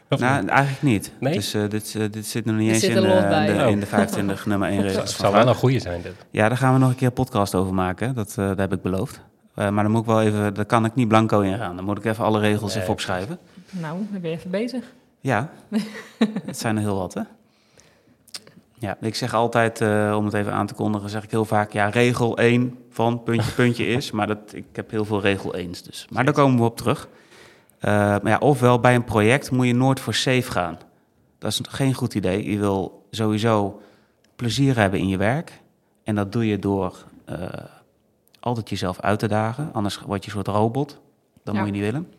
[0.08, 1.12] Of nou, eigenlijk niet.
[1.20, 1.32] Nee?
[1.32, 3.70] Dus eh, dit, dit zit nog niet Dit eens zit in, de, Oh.
[3.70, 5.12] in de 25 nummer 1 Het regels.
[5.14, 6.12] van zou wel een goede zijn, dit.
[6.30, 8.14] Ja, daar gaan we nog een keer een podcast over maken.
[8.14, 9.20] Dat, eh, dat heb ik beloofd.
[9.54, 11.76] Eh, maar dan moet ik wel even, daar kan ik niet blanco in gaan.
[11.76, 13.38] Dan moet ik even alle regels Nee, even opschrijven.
[13.80, 14.92] Nou, dan ben je even bezig.
[15.20, 15.50] Ja,
[16.46, 17.22] het zijn er heel wat, hè?
[18.78, 21.72] Ja, ik zeg altijd, eh, om het even aan te kondigen, zeg ik heel vaak...
[21.72, 24.10] ja, regel 1 van puntje, puntje is.
[24.10, 26.06] Maar dat, ik heb heel veel regel 1's dus.
[26.10, 27.08] Maar daar komen we op terug.
[27.78, 30.78] Eh, maar ja, ofwel, bij een project moet je nooit voor safe gaan.
[31.38, 32.50] Dat is geen goed idee.
[32.50, 33.80] Je wil sowieso
[34.36, 35.60] plezier hebben in je werk.
[36.04, 37.38] En dat doe je door eh,
[38.40, 39.70] altijd jezelf uit te dagen.
[39.72, 41.00] Anders word je een soort robot.
[41.44, 41.60] Dat Ja.
[41.60, 42.12] moet je niet willen.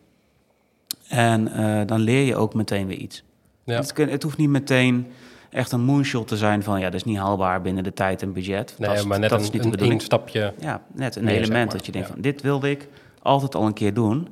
[1.13, 3.23] En eh, dan leer je ook meteen weer iets.
[3.63, 3.76] Ja.
[3.78, 5.08] Het, het hoeft niet meteen
[5.49, 6.80] echt een moonshot te zijn van...
[6.80, 8.76] ja, dat is niet haalbaar binnen de tijd en budget.
[8.78, 10.54] Nee, dat is, maar net dat is niet een, een, stapje.
[10.60, 11.76] Ja, net een meer, zeg element maar.
[11.78, 12.13] dat je denkt Ja.
[12.13, 12.21] van...
[12.21, 12.88] dit wilde ik
[13.21, 14.28] altijd al een keer doen.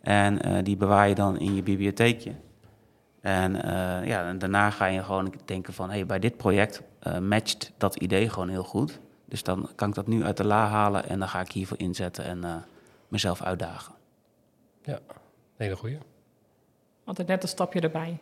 [0.00, 2.32] En eh, die bewaar je dan in je bibliotheekje.
[3.20, 5.90] En eh, ja, en daarna ga je gewoon denken van...
[5.90, 6.82] hey, bij dit project
[7.20, 8.98] matcht dat idee gewoon heel goed.
[9.28, 11.08] Dus dan kan ik dat nu uit de la halen...
[11.08, 12.64] en dan ga ik hiervoor inzetten en
[13.08, 13.94] mezelf uitdagen.
[15.56, 15.98] Hele goede.
[17.04, 18.18] Altijd net een stapje erbij.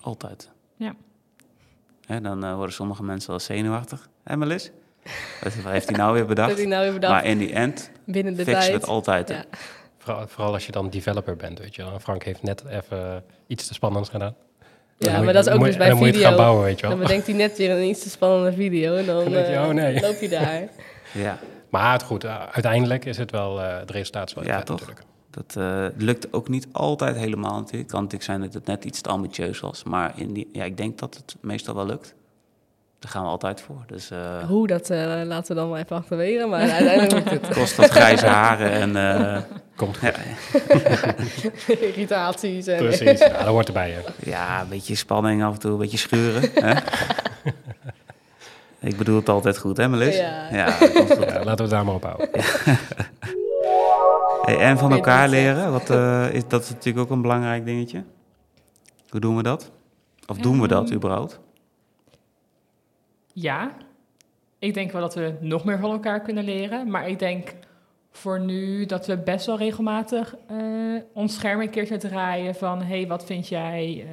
[0.00, 0.50] Altijd.
[0.76, 0.94] Ja.
[2.06, 4.08] Hè, dan eh, worden sommige mensen wel zenuwachtig.
[4.24, 4.70] Melis?
[5.42, 6.56] Wat heeft hij nou weer Dat bedacht?
[6.56, 8.80] hij nou weer bedacht Maar in die end binnen de fixen we tijd.
[8.80, 9.28] het altijd.
[9.28, 9.34] hè.
[9.34, 9.44] Ja.
[9.98, 12.00] Vooral, vooral als je dan developer bent, weet je wel.
[12.00, 14.34] Frank heeft net even iets te spannends gedaan.
[14.98, 16.36] Ja, maar je- dat is ook moet- dus en bij dan moet je het video.
[16.36, 16.90] gaan bouwen, weet je wel.
[16.96, 19.52] Dan bedenkt hij net weer een iets te spannende video en dan, Dan denk je,
[19.52, 20.00] eh, oh nee.
[20.00, 20.68] loop je daar.
[21.12, 24.56] Ja, Maar het goed, uh, uiteindelijk is het wel, uh, het resultaat is wel Ja,
[24.56, 24.78] vet toch?
[24.80, 25.06] natuurlijk.
[25.32, 27.82] Dat uh, lukt ook niet altijd helemaal natuurlijk.
[27.82, 29.84] Het kan natuurlijk zijn dat het net iets te ambitieus was.
[29.84, 32.14] Maar in die, ja, ik denk dat het meestal wel lukt.
[32.98, 33.84] Daar gaan we altijd voor.
[33.86, 36.46] Dus uh, Hoe, dat uh, laten we dan maar even achterwege.
[36.46, 37.54] Maar uiteindelijk lukt het.
[37.58, 38.96] kost wat grijze haren en...
[38.96, 39.38] Uh,
[39.76, 40.16] Komt goed.
[41.66, 41.74] Ja.
[41.88, 42.66] Irritaties.
[42.66, 43.90] En Precies, ja, dat hoort erbij.
[43.90, 44.30] Hè.
[44.30, 46.50] Ja, een beetje spanning af en toe, een beetje schuren.
[46.54, 46.74] hè?
[48.88, 50.16] Ik bedoel het altijd goed, hè Melis?
[50.16, 50.24] Dat.
[50.50, 50.76] Ja,
[51.44, 52.30] laten we het daar maar op houden.
[54.42, 55.30] Hey, en van elkaar eh.
[55.30, 58.04] leren, wat, uh, is, dat is natuurlijk ook een belangrijk dingetje.
[59.08, 59.70] Hoe doen we dat?
[60.26, 61.40] Of doen we dat Um, überhaupt?
[63.32, 63.72] Ja,
[64.58, 66.90] ik denk wel dat we nog meer van elkaar kunnen leren.
[66.90, 67.54] Maar ik denk
[68.10, 72.82] voor nu dat we best wel regelmatig uh, ons scherm een keertje draaien van...
[72.82, 73.94] hé, hey, wat vind jij?
[73.96, 74.08] Uh,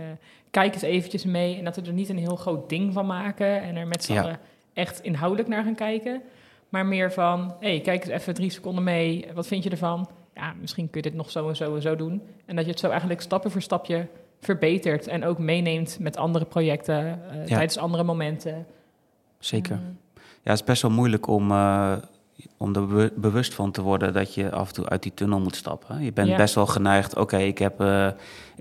[0.52, 1.58] kijk eens eventjes mee.
[1.58, 4.14] En dat we er niet een heel groot ding van maken en er met z'n
[4.14, 4.22] Ja.
[4.22, 4.40] allen
[4.74, 6.22] echt inhoudelijk naar gaan kijken.
[6.70, 9.28] Maar meer van, hé, hey, kijk eens even drie seconden mee.
[9.34, 10.10] Wat vind je ervan?
[10.36, 12.22] Ja, misschien kun je dit nog zo en zo en zo doen.
[12.46, 14.08] En dat je het zo eigenlijk stapje voor stapje
[14.42, 15.08] verbetert...
[15.08, 17.46] en ook meeneemt met andere projecten, uh, Ja.
[17.46, 18.66] tijdens andere momenten.
[19.40, 19.76] Zeker.
[19.76, 19.82] Uh,
[20.44, 21.96] Ja, het is best wel moeilijk om, uh,
[22.58, 25.40] om er be bewust van te worden dat je af en toe uit die tunnel
[25.40, 26.04] moet stappen.
[26.04, 26.38] Je bent Ja.
[26.38, 28.10] best wel geneigd, oké, ik heb uh,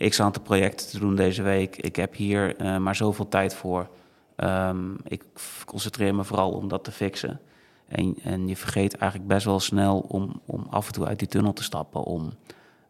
[0.08, 1.76] x aantal projecten te doen deze week.
[1.76, 3.88] Ik heb hier maar zoveel tijd voor.
[4.36, 5.22] Ehm, ik
[5.64, 7.40] concentreer me vooral om dat te fixen.
[7.88, 11.28] En, en je vergeet eigenlijk best wel snel om, om af en toe uit die
[11.28, 12.32] tunnel te stappen, om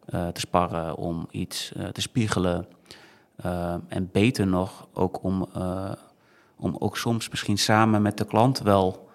[0.05, 2.67] eh, te sparren, om iets eh, te spiegelen.
[3.41, 5.91] Ehm, en beter nog, ook om, eh,
[6.57, 9.07] om ook soms misschien samen met de klant wel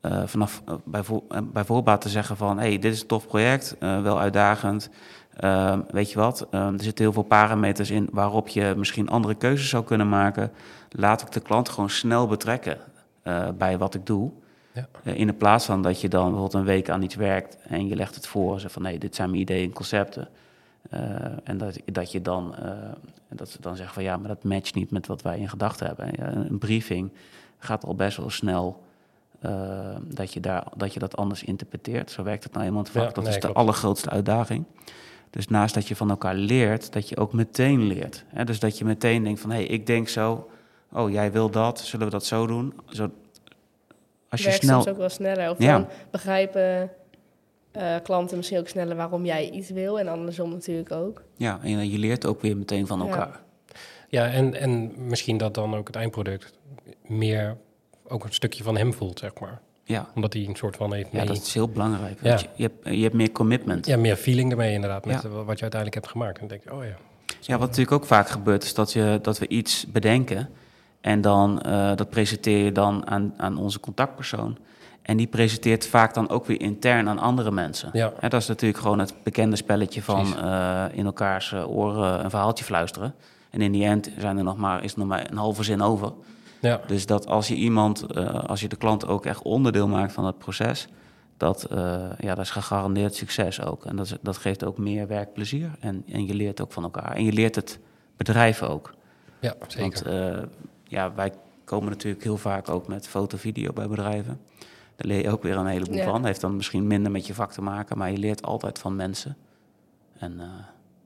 [0.00, 2.58] eh, vanaf eh, bij, vo- eh, bij voorbaat te zeggen van...
[2.58, 4.90] hey, dit is een tof project, eh, wel uitdagend.
[5.36, 9.34] Ehm, weet je wat, Ehm, er zitten heel veel parameters in waarop je misschien andere
[9.34, 10.52] keuzes zou kunnen maken.
[10.90, 12.78] Laat ik de klant gewoon snel betrekken
[13.22, 14.30] eh, bij wat ik doe.
[14.74, 14.88] Ja.
[15.02, 17.88] Eh, in de plaats van dat je dan bijvoorbeeld een week aan iets werkt en
[17.88, 18.60] je legt het voor.
[18.60, 20.28] Zeg van nee, dit zijn mijn ideeën en concepten.
[20.90, 21.00] Eh,
[21.44, 22.72] en dat, dat je dan, eh,
[23.28, 25.86] dat ze dan zeggen van ja, maar dat matcht niet met wat wij in gedachten
[25.86, 26.08] hebben.
[26.16, 27.10] Ja, een briefing
[27.58, 28.82] gaat al best wel snel
[30.00, 32.10] dat, je daar, dat je dat anders interpreteert.
[32.10, 32.84] Zo werkt het nou eenmaal.
[32.92, 33.56] Ja, dat nee, is de klopt.
[33.56, 34.64] allergrootste uitdaging.
[35.30, 38.24] Dus naast dat je van elkaar leert, dat je ook meteen leert.
[38.28, 38.44] Hè?
[38.44, 40.50] Dus dat je meteen denkt van, hé, hey, ik denk zo.
[40.92, 42.74] Oh, jij wil dat, zullen we dat zo doen?
[42.88, 43.10] Zo,
[44.34, 44.76] als je werkt snel...
[44.82, 45.50] soms ook wel sneller.
[45.50, 45.72] Of Ja.
[45.72, 46.90] dan begrijpen
[47.72, 49.98] eh, klanten misschien ook sneller waarom jij iets wil.
[49.98, 51.22] En andersom natuurlijk ook.
[51.36, 53.04] Ja, en je leert ook weer meteen van Ja.
[53.04, 53.40] elkaar.
[54.08, 56.52] Ja, en, en misschien dat dan ook het eindproduct
[57.06, 57.56] meer
[58.08, 59.60] ook een stukje van hem voelt, zeg maar.
[59.84, 62.18] Ja, Omdat hij een soort van heeft ja mee, dat is heel belangrijk.
[62.22, 62.28] Ja.
[62.28, 63.86] want Je, je, hebt, je hebt meer commitment.
[63.86, 65.28] ja, meer feeling ermee inderdaad, met Ja.
[65.28, 66.34] eh, wat je uiteindelijk hebt gemaakt.
[66.38, 66.96] En dan denk je, oh ja.
[67.40, 70.48] Ja, wat natuurlijk ook vaak gebeurt, is dat, je, dat we iets bedenken
[71.04, 74.56] en dan eh, dat presenteer je dan aan, aan onze contactpersoon.
[75.02, 77.90] En die presenteert vaak dan ook weer intern aan andere mensen.
[78.20, 82.30] Ja, dat is natuurlijk gewoon het bekende spelletje van eh, in elkaars eh, oren een
[82.30, 83.14] verhaaltje fluisteren.
[83.50, 85.82] En in die end zijn er nog maar, is er nog maar een halve zin
[85.82, 86.12] over.
[86.60, 86.80] ja.
[86.86, 88.14] Dus dat als je iemand,
[88.48, 90.88] als je de klant ook echt onderdeel maakt van het proces,
[91.36, 91.66] dat,
[92.18, 93.84] ja, dat is gegarandeerd succes ook.
[93.84, 95.70] En dat, is- dat geeft ook meer werkplezier.
[95.80, 97.12] En, en je leert ook van elkaar.
[97.12, 97.78] En je leert het
[98.16, 98.94] bedrijf ook.
[99.40, 100.04] ja zeker.
[100.36, 100.48] Want
[100.84, 101.32] ja, wij
[101.64, 104.40] komen natuurlijk heel vaak ook met foto-video bij bedrijven.
[104.96, 106.04] Daar leer je ook weer een heleboel Ja.
[106.04, 106.24] van.
[106.24, 109.36] Heeft dan misschien minder met je vak te maken, maar je leert altijd van mensen.
[110.18, 110.46] En eh,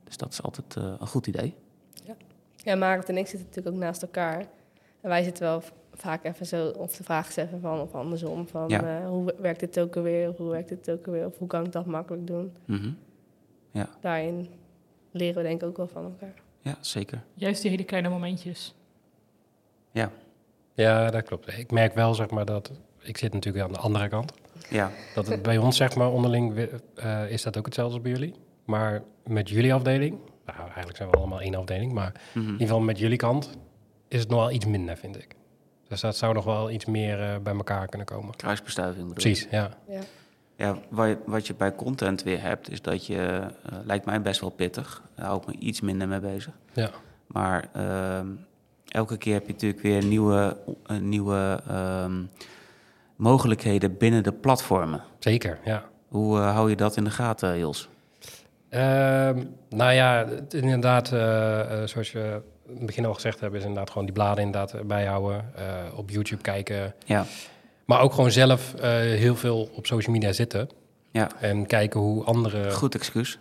[0.05, 1.55] dus dat is altijd eh, een goed idee.
[2.57, 4.38] Ja, Marit en ik zitten natuurlijk ook naast elkaar.
[5.01, 5.62] En wij zitten wel
[5.95, 8.49] vaak even zo of de vraag stellen van of andersom.
[8.49, 9.01] Van Ja.
[9.01, 10.29] eh, hoe werkt dit ook alweer?
[10.29, 11.27] Of hoe werkt dit ook alweer?
[11.27, 12.53] Of hoe kan ik dat makkelijk doen?
[12.64, 12.91] Mhm.
[14.01, 14.49] Daarin
[15.11, 16.35] leren we denk ik ook wel van elkaar.
[16.61, 17.23] Ja, zeker.
[17.35, 18.75] Juist die hele kleine momentjes.
[19.99, 20.11] Ja,
[20.75, 21.59] Ja, dat klopt.
[21.59, 22.71] Ik merk wel, zeg maar, dat...
[23.01, 24.33] Ik zit natuurlijk aan de andere kant.
[24.71, 24.91] ja.
[25.15, 26.69] Dat het bij ons, zeg maar, onderling...
[26.95, 28.35] eh, is dat ook hetzelfde als bij jullie.
[28.65, 30.19] Maar met jullie afdeling...
[30.47, 31.93] Nou, eigenlijk zijn we allemaal één afdeling.
[31.93, 32.45] Maar Mhm.
[32.47, 33.51] in ieder geval met jullie kant...
[34.09, 35.35] is het nog wel iets minder, vind ik.
[35.89, 38.37] Dus dat zou nog wel iets meer eh, bij elkaar kunnen komen.
[38.37, 39.13] Kruisbestuiving?
[39.13, 39.71] Precies, ja.
[39.89, 40.01] Ja.
[40.57, 43.17] Ja, wat je, wat je bij content weer hebt, is dat je,
[43.65, 46.53] eh, lijkt mij best wel pittig, daar hou ik me iets minder mee bezig.
[46.73, 46.91] Ja,
[47.27, 48.27] Maar ehm,
[48.88, 52.22] elke keer heb je natuurlijk weer nieuwe, eh, nieuwe ehm,
[53.16, 55.03] mogelijkheden binnen de platformen.
[55.18, 55.85] zeker, ja.
[56.09, 57.88] Hoe eh, hou je dat in de gaten, Jos?
[58.68, 63.61] Ehm, nou ja, het inderdaad, eh, zoals je in het begin al gezegd hebt, is
[63.61, 65.44] inderdaad gewoon die bladen inderdaad bijhouden.
[65.94, 66.94] op YouTube kijken.
[67.05, 67.24] Ja,
[67.85, 70.68] Maar ook gewoon zelf heel veel op social media zitten.
[71.11, 71.29] ja.
[71.40, 72.70] En kijken hoe andere...
[72.70, 73.38] goed excuus.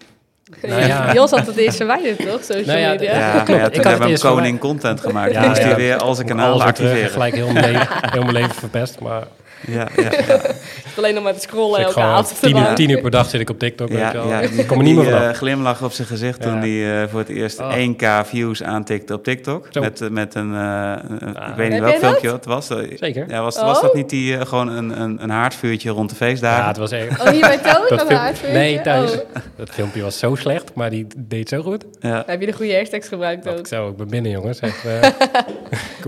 [0.62, 1.14] Nou ja.
[1.14, 2.44] Jos had het eerst verwijderd, toch?
[2.44, 3.14] Social Nou ja, media.
[3.14, 5.32] Ja, maar ja, had hebben we eerst hem koning content gemaakt.
[5.32, 5.68] Ja, moest ja.
[5.68, 7.10] hij weer al zijn kanaal weer terug activeren.
[7.12, 9.00] gelijk heel mijn, leven, heel mijn leven verpest.
[9.00, 9.24] Maar
[9.68, 10.42] Ja, ja, ja.
[10.98, 13.50] Alleen nog maar te scrollen elke avond tien, uur, tien uur per dag zit ik
[13.50, 13.90] op TikTok.
[13.90, 15.30] Ja, ja, Ik kom er niet meer die, vanaf.
[15.32, 17.74] eh, glimlach op zijn gezicht toen hij eh, voor het eerst Oh.
[17.76, 19.68] 1k views aantikte op TikTok.
[19.70, 19.82] Zo.
[19.82, 21.50] Met, eh, met een, een- Ah.
[21.50, 22.36] ik weet niet welk filmpje dat?
[22.36, 22.68] het was.
[22.96, 23.26] Zeker.
[23.28, 23.82] Ja, was, was Oh.
[23.84, 26.62] dat niet die, gewoon een, een, een haardvuurtje rond de feestdagen?
[26.62, 27.20] Ja, het was echt...
[27.22, 27.98] Oh, hier bij Toon?
[27.98, 28.58] Film- haardvuurtje?
[28.58, 29.12] nee, thuis.
[29.12, 29.18] Oh.
[29.56, 31.86] Dat filmpje was zo slecht, maar die deed zo goed.
[32.00, 32.24] Ja.
[32.26, 33.58] Heb je de goede hashtags gebruikt ook?
[33.58, 34.60] ik zo, ik ben binnen jongens.
[34.60, 35.14] Echt, meer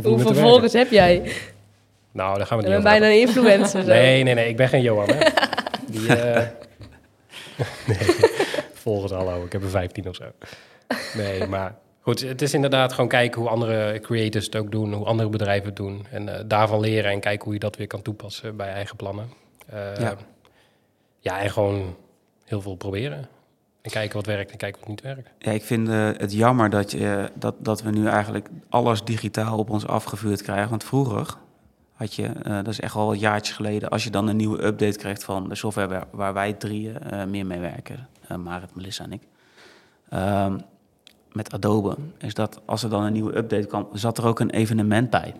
[0.03, 1.21] Hoeveel volgers heb jij?
[2.11, 3.83] Nou, daar gaan we niet over bijna een influencer.
[3.83, 3.87] zo.
[3.89, 5.09] Nee, nee, nee, ik ben geen Johan.
[5.09, 5.19] Hè.
[5.91, 6.47] Die, eh
[7.87, 7.97] nee,
[8.73, 10.23] volgens hallo, ik heb er 15 of zo.
[11.17, 15.05] Nee, maar goed, het is inderdaad gewoon kijken hoe andere creators het ook doen, hoe
[15.05, 16.05] andere bedrijven het doen.
[16.11, 19.29] En eh, daarvan leren en kijken hoe je dat weer kan toepassen bij eigen plannen.
[19.69, 20.15] Eh, Ja.
[21.19, 21.95] ja, en gewoon
[22.45, 23.27] heel veel proberen.
[23.81, 25.29] En kijken wat werkt en kijken wat niet werkt.
[25.39, 25.87] Ja, ik vind
[26.21, 30.69] het jammer dat, je, dat, dat we nu eigenlijk alles digitaal op ons afgevuurd krijgen.
[30.69, 31.35] Want vroeger
[31.99, 34.63] had je, eh, dat is echt al wat jaartjes geleden, als je dan een nieuwe
[34.63, 38.75] update krijgt van de software waar, waar wij drieën eh, meer mee werken, eh Marit,
[38.75, 39.21] Melissa en ik,
[40.09, 40.57] ehm,
[41.31, 44.49] met Adobe, is dat als er dan een nieuwe update kwam, zat er ook een
[44.49, 45.35] evenement bij.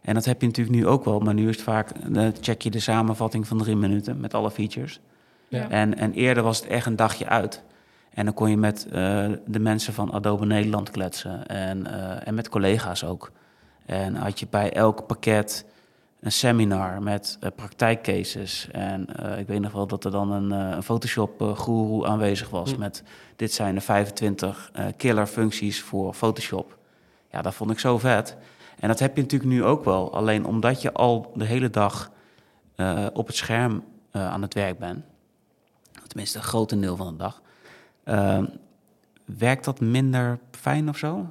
[0.00, 2.62] En dat heb je natuurlijk nu ook wel, maar nu is het vaak, dan check
[2.62, 5.00] je de samenvatting van drie minuten met alle features.
[5.48, 5.70] Ja.
[5.70, 7.62] En, en eerder was het echt een dagje uit.
[8.14, 12.34] En dan kon je met eh, de mensen van Adobe Nederland kletsen en, eh, en
[12.34, 13.32] met collega's ook.
[13.86, 15.64] En had je bij elk pakket
[16.20, 18.68] een seminar met eh, praktijkcases.
[18.72, 22.72] En eh, ik weet nog wel dat er dan een, eh, een Photoshop-guru aanwezig was.
[22.72, 22.78] Hm.
[22.78, 23.02] Met
[23.36, 26.78] dit zijn de 25 eh, killer functies voor Photoshop.
[27.30, 28.36] Ja, dat vond ik zo vet.
[28.78, 30.14] En dat heb je natuurlijk nu ook wel.
[30.14, 32.10] Alleen omdat je al de hele dag
[33.12, 35.04] op het scherm aan het werk bent.
[36.06, 37.42] Tenminste, een groot deel van de dag.
[38.04, 38.44] Ehm,
[39.24, 41.26] werkt dat minder fijn of zo?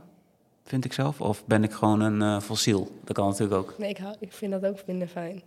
[0.69, 1.21] Vind ik zelf?
[1.21, 2.91] Of ben ik gewoon een eh, fossiel?
[3.03, 3.73] Dat kan natuurlijk ook.
[3.77, 5.41] Nee, ik, hou, ik vind dat ook minder fijn.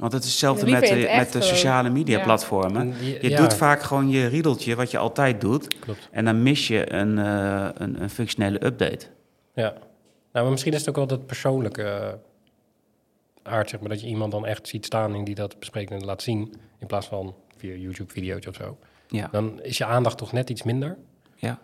[0.00, 1.42] Want het is hetzelfde met, in het met de gewoon.
[1.56, 2.24] sociale media Ja.
[2.24, 2.86] platformen.
[3.04, 5.78] Je, Je ja, doet vaak gewoon je riedeltje, wat je altijd doet.
[5.78, 6.08] Klopt.
[6.12, 9.06] En dan mis je een, eh, een, een functionele update.
[9.54, 9.70] Ja.
[10.32, 14.06] Nou, maar misschien is het ook wel dat persoonlijke eh, aard, zeg maar, dat je
[14.06, 17.34] iemand dan echt ziet staan en die dat bespreekt en laat zien, in plaats van
[17.56, 18.78] via YouTube-videootje of zo.
[19.08, 19.28] Ja.
[19.32, 20.96] Dan is je aandacht toch net iets minder
[21.36, 21.58] Ja.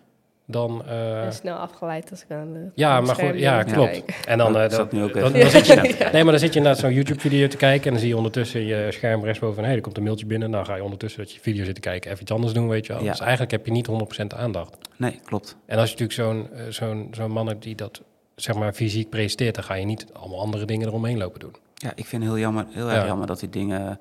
[0.45, 0.83] Dan...
[0.87, 4.01] Eh, ben snel afgeleid als ik aan de ja, maar goed, ja, klopt.
[4.25, 5.39] En dan, Dat eh, dan, nu ook dan, even.
[5.39, 6.11] dan zit je, Ja.
[6.11, 8.65] nee, maar dan zit je naar zo'n YouTube-video te kijken en dan zie je ondertussen
[8.65, 10.51] je scherm rechtsboven van, hé, hey, er komt een mailtje binnen.
[10.51, 12.85] Dan ga je ondertussen dat je video zit te kijken even iets anders doen, weet
[12.85, 13.03] je wel.
[13.03, 13.11] Ja.
[13.11, 14.77] Dus eigenlijk heb je niet 100% aandacht.
[14.97, 15.55] Nee, klopt.
[15.65, 16.19] En als je natuurlijk
[16.51, 18.01] zo'n eh, zo'n zo'n man hebt die dat,
[18.35, 21.55] zeg maar, fysiek presenteert, dan ga je niet allemaal andere dingen eromheen lopen doen.
[21.73, 23.05] Ja, ik vind het heel, jammer, heel erg Ja.
[23.05, 23.99] jammer dat die dingen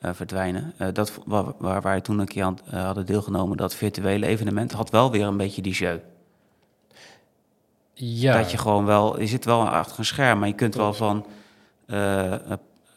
[0.00, 0.72] eh, verdwijnen.
[0.76, 4.72] Eh, dat waar, waar wij toen een keer aan eh, hadden deelgenomen, dat virtuele evenement,
[4.72, 5.98] had wel weer een beetje die jeu.
[7.94, 10.92] Ja, Dat je gewoon wel, je zit wel achter een scherm, maar je kunt wel
[10.94, 11.26] van
[11.86, 12.40] eh, eh,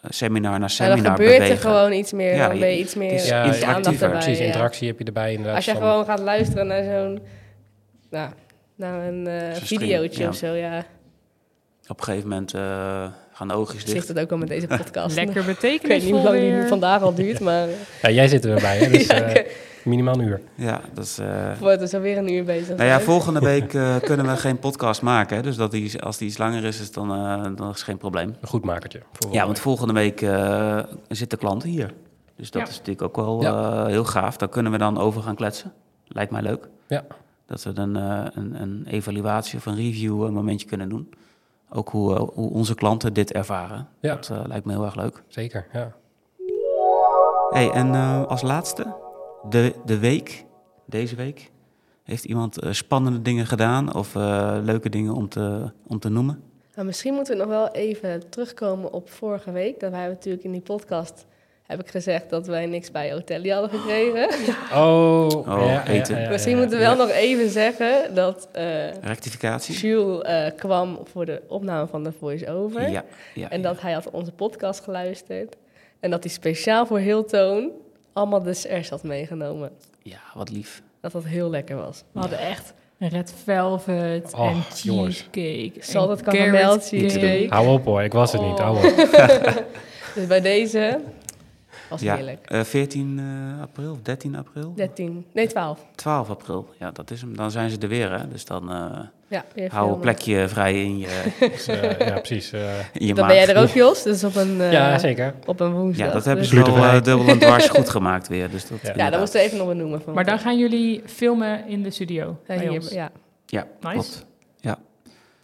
[0.09, 1.55] seminar naar Ja, dan seminar gebeurt bewegen.
[1.55, 2.35] er gewoon iets meer.
[2.35, 4.19] Ja, dan ben je iets meer is ja, interactiever, erbij.
[4.19, 4.45] precies, ja.
[4.45, 5.55] interactie heb je erbij inderdaad.
[5.55, 7.19] Als je van- gewoon gaat luisteren naar zo'n...
[8.09, 8.29] Nou,
[8.75, 10.29] naar een eh stream, videootje ja.
[10.29, 10.85] of zo, ja.
[11.87, 13.05] Op een gegeven moment eh,
[13.39, 14.07] gaan oogjes Zegt dicht.
[14.07, 15.15] het ook al met deze podcast.
[15.15, 18.45] Lekker Ik weet niet hoe lang die vandaag al duurt, maar eh, Ja, jij zit
[18.45, 18.89] erbij, hè?
[18.97, 19.45] Dus Ja, eh,
[19.83, 20.41] minimaal een uur.
[20.55, 21.17] Ja, dat is...
[21.17, 22.75] eh, wordt het zo weer een uur bezig.
[22.77, 25.35] Nou ja, volgende week eh, kunnen we geen podcast maken.
[25.37, 25.41] Hè?
[25.43, 27.97] Dus dat die, als die iets langer is, is dan, eh, dan is het geen
[27.97, 28.35] probleem.
[28.41, 28.99] Een goedmakertje.
[29.13, 31.93] voor Ja, want volgende week eh, zitten klanten hier.
[32.35, 32.67] Dus dat Ja.
[32.67, 33.83] is natuurlijk ook wel Ja.
[33.83, 34.37] eh, heel gaaf.
[34.37, 35.73] Daar kunnen we dan over gaan kletsen.
[36.07, 36.67] Lijkt mij leuk.
[36.87, 37.03] Ja.
[37.45, 41.09] Dat we dan eh, een, een evaluatie of een review een momentje kunnen doen.
[41.69, 43.87] Ook hoe, eh, hoe onze klanten dit ervaren.
[43.99, 44.15] Ja.
[44.15, 45.23] Dat eh, lijkt me heel erg leuk.
[45.27, 45.95] Zeker, ja.
[47.49, 48.95] Hey, en eh, als laatste,
[49.49, 50.45] de, de week,
[50.85, 51.51] deze week.
[52.03, 56.43] Heeft iemand spannende dingen gedaan of eh, leuke dingen om te, om te noemen?
[56.75, 59.79] Nou, misschien moeten we nog wel even terugkomen op vorige week.
[59.79, 61.25] Dat wij natuurlijk in die podcast
[61.69, 64.29] heb ik gezegd dat wij niks bij Hotelli hadden gekregen.
[64.73, 66.29] Oh, eten.
[66.29, 69.75] misschien moeten we wel nog even zeggen dat eh Rectificatie?
[69.75, 72.89] Jules eh, kwam voor de opname van de voice-over.
[72.89, 73.03] Ja,
[73.33, 73.49] ja.
[73.49, 75.55] En dat hij had onze podcast geluisterd.
[75.99, 77.69] En dat hij speciaal voor Hiltoon
[78.13, 79.71] allemaal desserts had meegenomen.
[80.03, 80.81] ja, wat lief.
[81.01, 82.03] Dat dat heel lekker was.
[82.11, 85.71] We hadden echt red velvet Oh, en cheesecake.
[85.91, 86.85] carrot caramel cake.
[86.85, 87.45] cheesecake.
[87.49, 88.59] Hou op hoor, ik was er niet.
[88.59, 88.65] Oh.
[88.65, 89.63] Hou op.
[90.15, 90.99] Dus bij deze
[91.89, 92.45] was Ja, heerlijk.
[92.49, 94.73] eh, 14 eh, april of 13 april?
[94.75, 95.85] 13, nee 12.
[95.95, 97.35] 12 april, ja, dat is hem.
[97.35, 98.27] Dan zijn ze er weer, hè.
[98.27, 102.51] Dus dan eh Ja, weer hou een plekje vrij in je, Dus, eh, ja, precies.
[102.51, 102.61] eh,
[102.93, 103.35] in je Dan maag.
[103.35, 104.03] ben jij er ook, Jos.
[104.03, 105.33] Dus op een, eh, ja, zeker.
[105.45, 106.07] op een woensdag.
[106.07, 106.97] Ja, dat hebben Dus- ze wel Glutenvrij.
[106.99, 108.49] eh, dubbel en dwars goed gemaakt weer.
[108.49, 108.93] Dus dat, Ja.
[108.95, 110.01] Ja, dat we even nog benoemen.
[110.01, 112.89] Van Maar dan gaan jullie filmen in de studio Ja, bij hier, ons.
[112.91, 113.09] ja.
[113.45, 113.93] Ja, Nice.
[113.93, 114.27] klopt.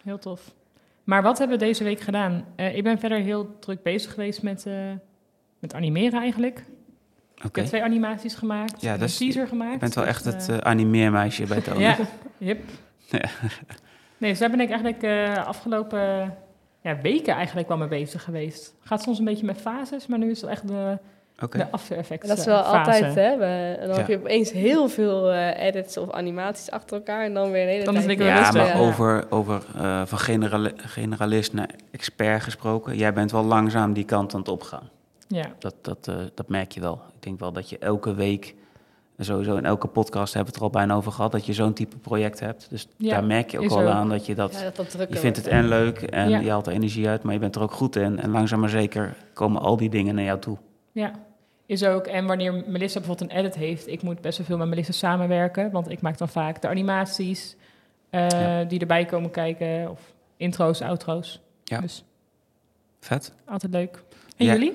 [0.04, 0.42] Heel tof.
[1.04, 2.46] Maar wat hebben we deze week gedaan?
[2.56, 4.74] Eh, ik ben verder heel druk bezig geweest met, eh,
[5.66, 6.64] met animeren eigenlijk.
[7.36, 7.60] Ik Oké.
[7.60, 8.82] heb twee animaties gemaakt.
[8.82, 9.74] Ja, een dat is- teaser gemaakt.
[9.74, 11.80] Je bent wel Dus, echt het eh, eh, animeermeisje bij Toon.
[11.80, 11.96] Ja,
[12.38, 12.60] yep.
[13.06, 13.20] Ja.
[14.18, 16.34] Nee, dus daar ben ik eigenlijk eh afgelopen
[16.82, 18.74] ja, weken eigenlijk wel mee bezig geweest.
[18.84, 20.98] Gaat soms een beetje met fases, maar nu is het echt de,
[21.42, 21.58] Oké.
[21.58, 22.78] de After Effects dat is wel fase.
[22.78, 23.38] altijd, hè.
[23.38, 23.96] We, dan Ja.
[23.96, 27.24] heb je opeens heel veel eh, edits of animaties achter elkaar.
[27.24, 28.20] En dan weer een hele Dan is tijd...
[28.20, 28.56] Ja, rustig.
[28.56, 28.80] maar Ja.
[28.80, 32.98] over, over eh, van generali- generalist naar expert gesproken.
[32.98, 34.90] Jij bent wel langzaam die kant aan het opgaan.
[35.28, 37.02] Ja, Dat, dat, eh, dat merk je wel.
[37.16, 38.56] Ik denk wel dat je elke week,
[39.18, 41.74] sowieso in elke podcast hebben we het er al bijna over gehad, dat je zo'n
[41.74, 42.70] type project hebt.
[42.70, 43.88] Dus Ja, daar merk je ook wel ook.
[43.88, 46.40] aan dat je dat, Ja, dat dat drukker je vindt het en leuk en Ja.
[46.40, 48.20] je haalt er energie uit, maar je bent er ook goed in.
[48.20, 50.58] En langzaam maar zeker komen al die dingen naar jou toe.
[50.92, 51.12] ja.
[51.68, 54.68] Is ook, en wanneer Melissa bijvoorbeeld een edit heeft, ik moet best wel veel met
[54.68, 57.56] Melissa samenwerken, want ik maak dan vaak de animaties
[58.10, 58.64] eh, Ja.
[58.64, 61.42] die erbij komen kijken, of intro's, outro's.
[61.64, 61.80] Ja.
[61.82, 62.04] Dus
[63.00, 63.34] Vet.
[63.46, 64.04] altijd leuk.
[64.38, 64.52] En Ja.
[64.52, 64.74] jullie?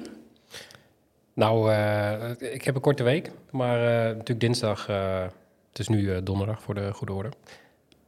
[1.40, 5.22] Nou, eh, ik heb een korte week, maar eh, natuurlijk dinsdag, eh,
[5.68, 7.28] het is nu eh, donderdag voor de goede orde.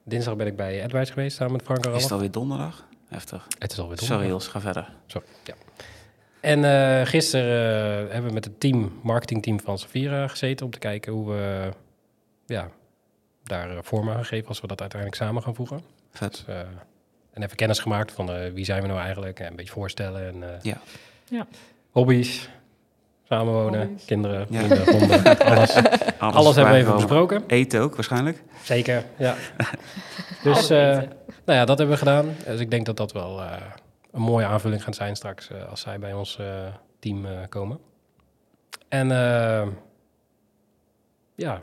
[0.04, 2.86] Dinsdag ben ik bij Advice geweest samen met Frank en Is het alweer donderdag?
[3.08, 3.46] Heftig.
[3.58, 4.42] Het is alweer Sorry donderdag.
[4.42, 4.92] Jos, ga verder.
[5.06, 5.54] Sorry, ja.
[6.40, 11.12] En eh, gisteren hebben we met het team, marketingteam van Safira gezeten om te kijken
[11.12, 11.70] hoe we
[12.46, 12.68] ja,
[13.42, 15.80] daar vorm aan gaan geven als we dat uiteindelijk samen gaan voegen.
[16.10, 16.30] Vet.
[16.30, 16.60] Dus, eh,
[17.32, 19.40] en even kennis gemaakt van eh, wie zijn we nou eigenlijk.
[19.40, 20.26] En een beetje voorstellen.
[20.26, 20.80] En, eh, Ja.
[21.28, 21.46] Ja.
[21.90, 22.48] Hobby's,
[23.36, 24.58] samenwonen, kinderen, Ja.
[24.60, 25.38] vrienden, honden.
[25.38, 25.74] Alles,
[26.18, 27.42] alles hebben we even besproken.
[27.46, 28.42] Eten ook waarschijnlijk.
[28.62, 29.34] Zeker, ja.
[30.42, 30.78] Dus eh,
[31.44, 32.26] nou ja, dat hebben we gedaan.
[32.46, 33.50] Dus ik denk dat dat wel eh,
[34.12, 36.46] een mooie aanvulling gaat zijn straks eh, als zij bij ons eh,
[36.98, 37.78] team eh, komen.
[38.88, 39.66] En eh,
[41.34, 41.60] ja,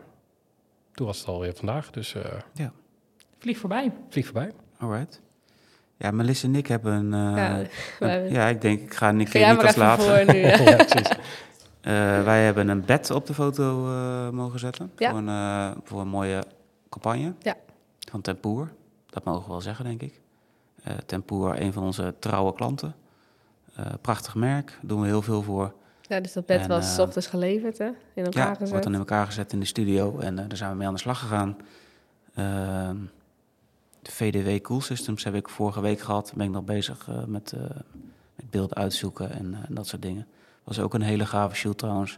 [0.94, 2.70] toen was het alweer vandaag, dus eh
[3.40, 3.92] Vlieg voorbij.
[4.10, 4.52] vlieg voorbij.
[4.80, 5.22] Alright.
[5.98, 7.14] Ja, Melissa en ik hebben een...
[7.14, 7.68] eh, Ja, een-
[8.00, 10.10] wij hebben- ja, ik denk, ik ga niet als even laatste.
[10.26, 10.40] voor nu.
[10.40, 10.48] Ja.
[10.70, 11.10] ja, precies.
[11.10, 11.18] Eh,
[12.24, 14.92] wij hebben een bed op de foto eh, mogen zetten.
[14.98, 15.10] Ja.
[15.10, 16.44] Voor, een, eh, voor een mooie
[16.90, 17.34] campagne.
[17.40, 17.56] Ja.
[18.00, 18.72] Van Tempoer.
[19.10, 20.22] Dat mogen we wel zeggen, denk ik.
[20.84, 22.96] Eh Tempoer, een van onze trouwe klanten.
[23.76, 24.68] Eh, prachtig merk.
[24.68, 25.74] Daar doen we heel veel voor.
[26.02, 27.90] Ja, dus dat bed En, was eh, ochtends geleverd, hè?
[28.14, 28.70] In elkaar ja, gezet.
[28.70, 30.20] wordt dan in elkaar gezet in de studio.
[30.20, 31.58] En eh, daar zijn we mee aan de slag gegaan.
[32.34, 32.98] Ehm,
[34.02, 36.34] de VDW Cool Systems heb ik vorige week gehad.
[36.36, 37.62] Ben ik nog bezig eh, met, eh,
[38.36, 40.28] met beelden uitzoeken en, eh, en dat soort dingen.
[40.70, 42.18] Was ook een hele gave shoot trouwens.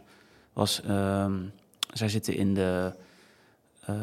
[0.52, 1.32] Was, ehm,
[1.92, 2.92] zij zitten in de
[3.86, 3.94] eh,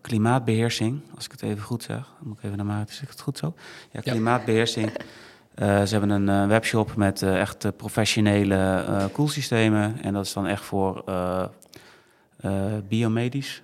[0.00, 2.12] klimaatbeheersing, als ik het even goed zeg.
[2.22, 3.54] Moet ik even naar Maarten, zeg ik het goed zo?
[3.92, 4.10] Ja, Ja.
[4.12, 4.90] klimaatbeheersing.
[5.54, 8.54] Eh, ze hebben een eh, webshop met echt professionele
[8.88, 10.02] eh koelsystemen.
[10.02, 11.44] En dat is dan echt voor eh,
[12.40, 12.52] eh,
[12.88, 13.62] biomedisch.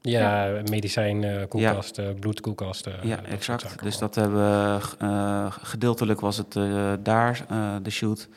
[0.00, 2.94] Ja, medicijn, eh, koelkasten, bloedkoelkasten.
[3.02, 3.82] ja, dat exact.
[3.82, 8.28] Dus dat hebben we, eh, gedeeltelijk was het eh, daar eh, de shoot.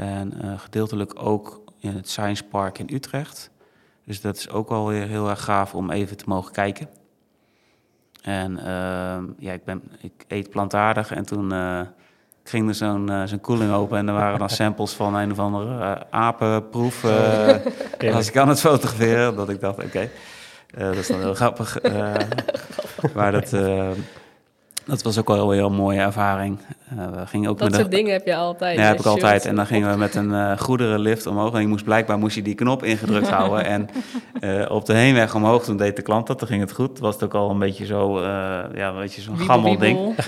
[0.00, 3.50] En eh, gedeeltelijk ook in het Science Park in Utrecht.
[4.04, 6.88] Dus dat is ook wel weer heel erg gaaf om even te mogen kijken.
[8.22, 11.80] En ehm, ja, ik, ben, ik eet plantaardig en toen eh,
[12.44, 15.38] ging er zo'n eh, zo'n koeling open en er waren dan samples van een of
[15.38, 17.00] andere eh, apenproef.
[17.98, 20.10] was ik aan het fotograferen, dat ik dacht, oké,
[20.76, 21.78] dat is dan heel grappig.
[23.14, 23.52] maar dat,
[24.86, 26.58] dat was ook wel een mooie ervaring.
[26.90, 28.78] Eh, we gingen ook Dat met soort een, dingen heb je altijd.
[28.78, 29.46] ja, heb ik altijd.
[29.46, 31.54] En dan gingen we met een eh goederenlift omhoog.
[31.54, 33.64] En ik moest blijkbaar moest je die knop ingedrukt houden.
[33.64, 33.88] En
[34.40, 36.38] eh, op de heenweg omhoog, toen deed de klant dat.
[36.38, 36.98] Toen ging het goed.
[36.98, 38.22] Was het ook al een beetje zo, eh,
[38.74, 39.96] ja, een beetje zo'n Wiebel, gammel ding.
[39.96, 40.14] wiebel.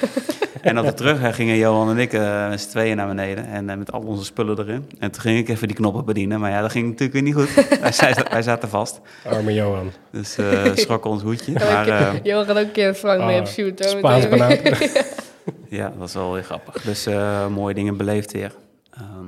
[0.62, 3.46] En op de terugweg gingen Johan en ik eh, met z'n tweeën naar beneden.
[3.46, 4.90] En met al onze spullen erin.
[4.98, 6.40] En toen ging ik even die knoppen bedienen.
[6.40, 7.54] Maar ja, dat ging natuurlijk weer niet goed.
[7.80, 9.00] wij, zaten- wij zaten vast.
[9.28, 9.90] Arme Johan.
[10.10, 11.52] Dus eh schrok ons hoedje.
[11.52, 13.84] Ja, Maar ik- Johan gaat ook een keer Frank mee Ah, op shoot.
[13.84, 14.28] Spaans
[15.68, 16.82] Ja, dat was wel weer grappig.
[16.82, 18.54] Dus eh, mooie dingen beleefd weer.
[18.90, 19.26] Ehm,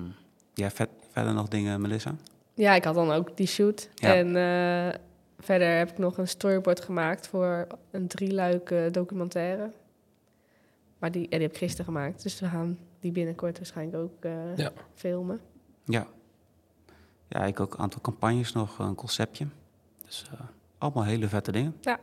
[0.55, 2.15] ja, vet- verder nog dingen, Melissa?
[2.55, 3.89] Ja, ik had dan ook die shoot.
[3.95, 4.15] Ja.
[4.15, 4.99] En eh,
[5.39, 9.71] verder heb ik nog een storyboard gemaakt voor een drieluik documentaire.
[10.99, 12.23] Maar die, ja, die heb ik gisteren gemaakt.
[12.23, 14.71] Dus we gaan die binnenkort waarschijnlijk ook eh, Ja.
[14.95, 15.41] filmen.
[15.85, 16.07] Ja.
[17.29, 19.47] Ja, ik ook een aantal campagnes nog, een conceptje.
[20.05, 20.41] Dus eh,
[20.79, 21.77] allemaal hele vette dingen.
[21.81, 21.99] Ja.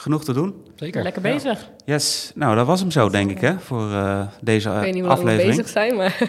[0.00, 0.54] Genoeg te doen.
[0.74, 1.02] Zeker.
[1.02, 1.32] Lekker Ja.
[1.32, 1.68] bezig.
[1.84, 4.94] Yes, nou dat was hem zo denk ik hè, voor eh, deze ik eh, weet
[4.94, 5.48] niet hoe we aflevering.
[5.56, 6.18] bezig zijn, maar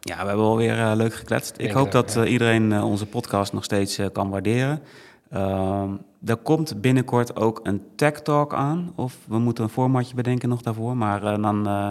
[0.00, 1.50] Ja, we hebben alweer eh, leuk gekletst.
[1.52, 4.82] Ik Denk hoop dat eh, iedereen eh, onze podcast nog steeds eh, kan waarderen.
[5.30, 5.90] Ehm,
[6.24, 8.92] er komt binnenkort ook een tech talk aan.
[8.96, 10.96] Of we moeten een formatje bedenken nog daarvoor.
[10.96, 11.88] Maar eh, dan eh,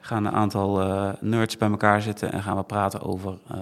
[0.00, 3.56] gaan een aantal eh, nerds bij elkaar zitten en gaan we praten over eh,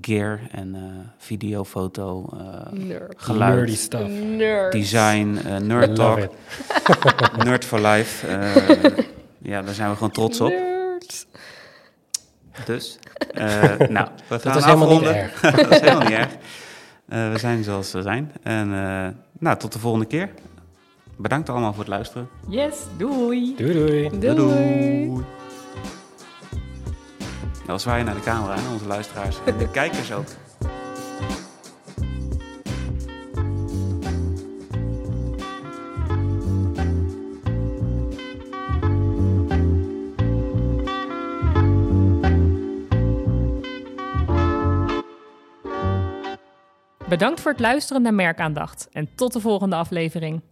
[0.00, 0.80] gear en eh,
[1.18, 3.14] video, foto, eh, nerd.
[3.16, 4.08] geluid, Nerdy stuff.
[4.36, 4.72] Nerd.
[4.72, 6.18] design, eh, nerd talk,
[7.44, 8.26] nerd for life.
[8.26, 9.04] Eh,
[9.38, 10.52] ja, daar zijn we gewoon trots op.
[12.64, 12.98] Dus,
[13.34, 13.62] eh,
[13.96, 15.14] nou, we gaan Dat is helemaal niet afronden.
[15.16, 15.40] erg.
[15.40, 16.36] dat is helemaal niet erg.
[17.08, 18.32] Eh, we zijn zoals we zijn.
[18.42, 20.30] En eh, nou, tot de volgende keer.
[21.18, 22.28] Bedankt allemaal voor het luisteren.
[22.48, 23.54] Yes, doei.
[23.56, 24.34] Doei doei.
[24.34, 25.24] Doei.
[27.66, 29.36] Nou, zwaaien naar de camera, hè, onze luisteraars.
[29.46, 30.26] En de kijkers ook.
[47.08, 50.42] Bedankt voor het luisteren naar Merkaandacht en tot de volgende aflevering.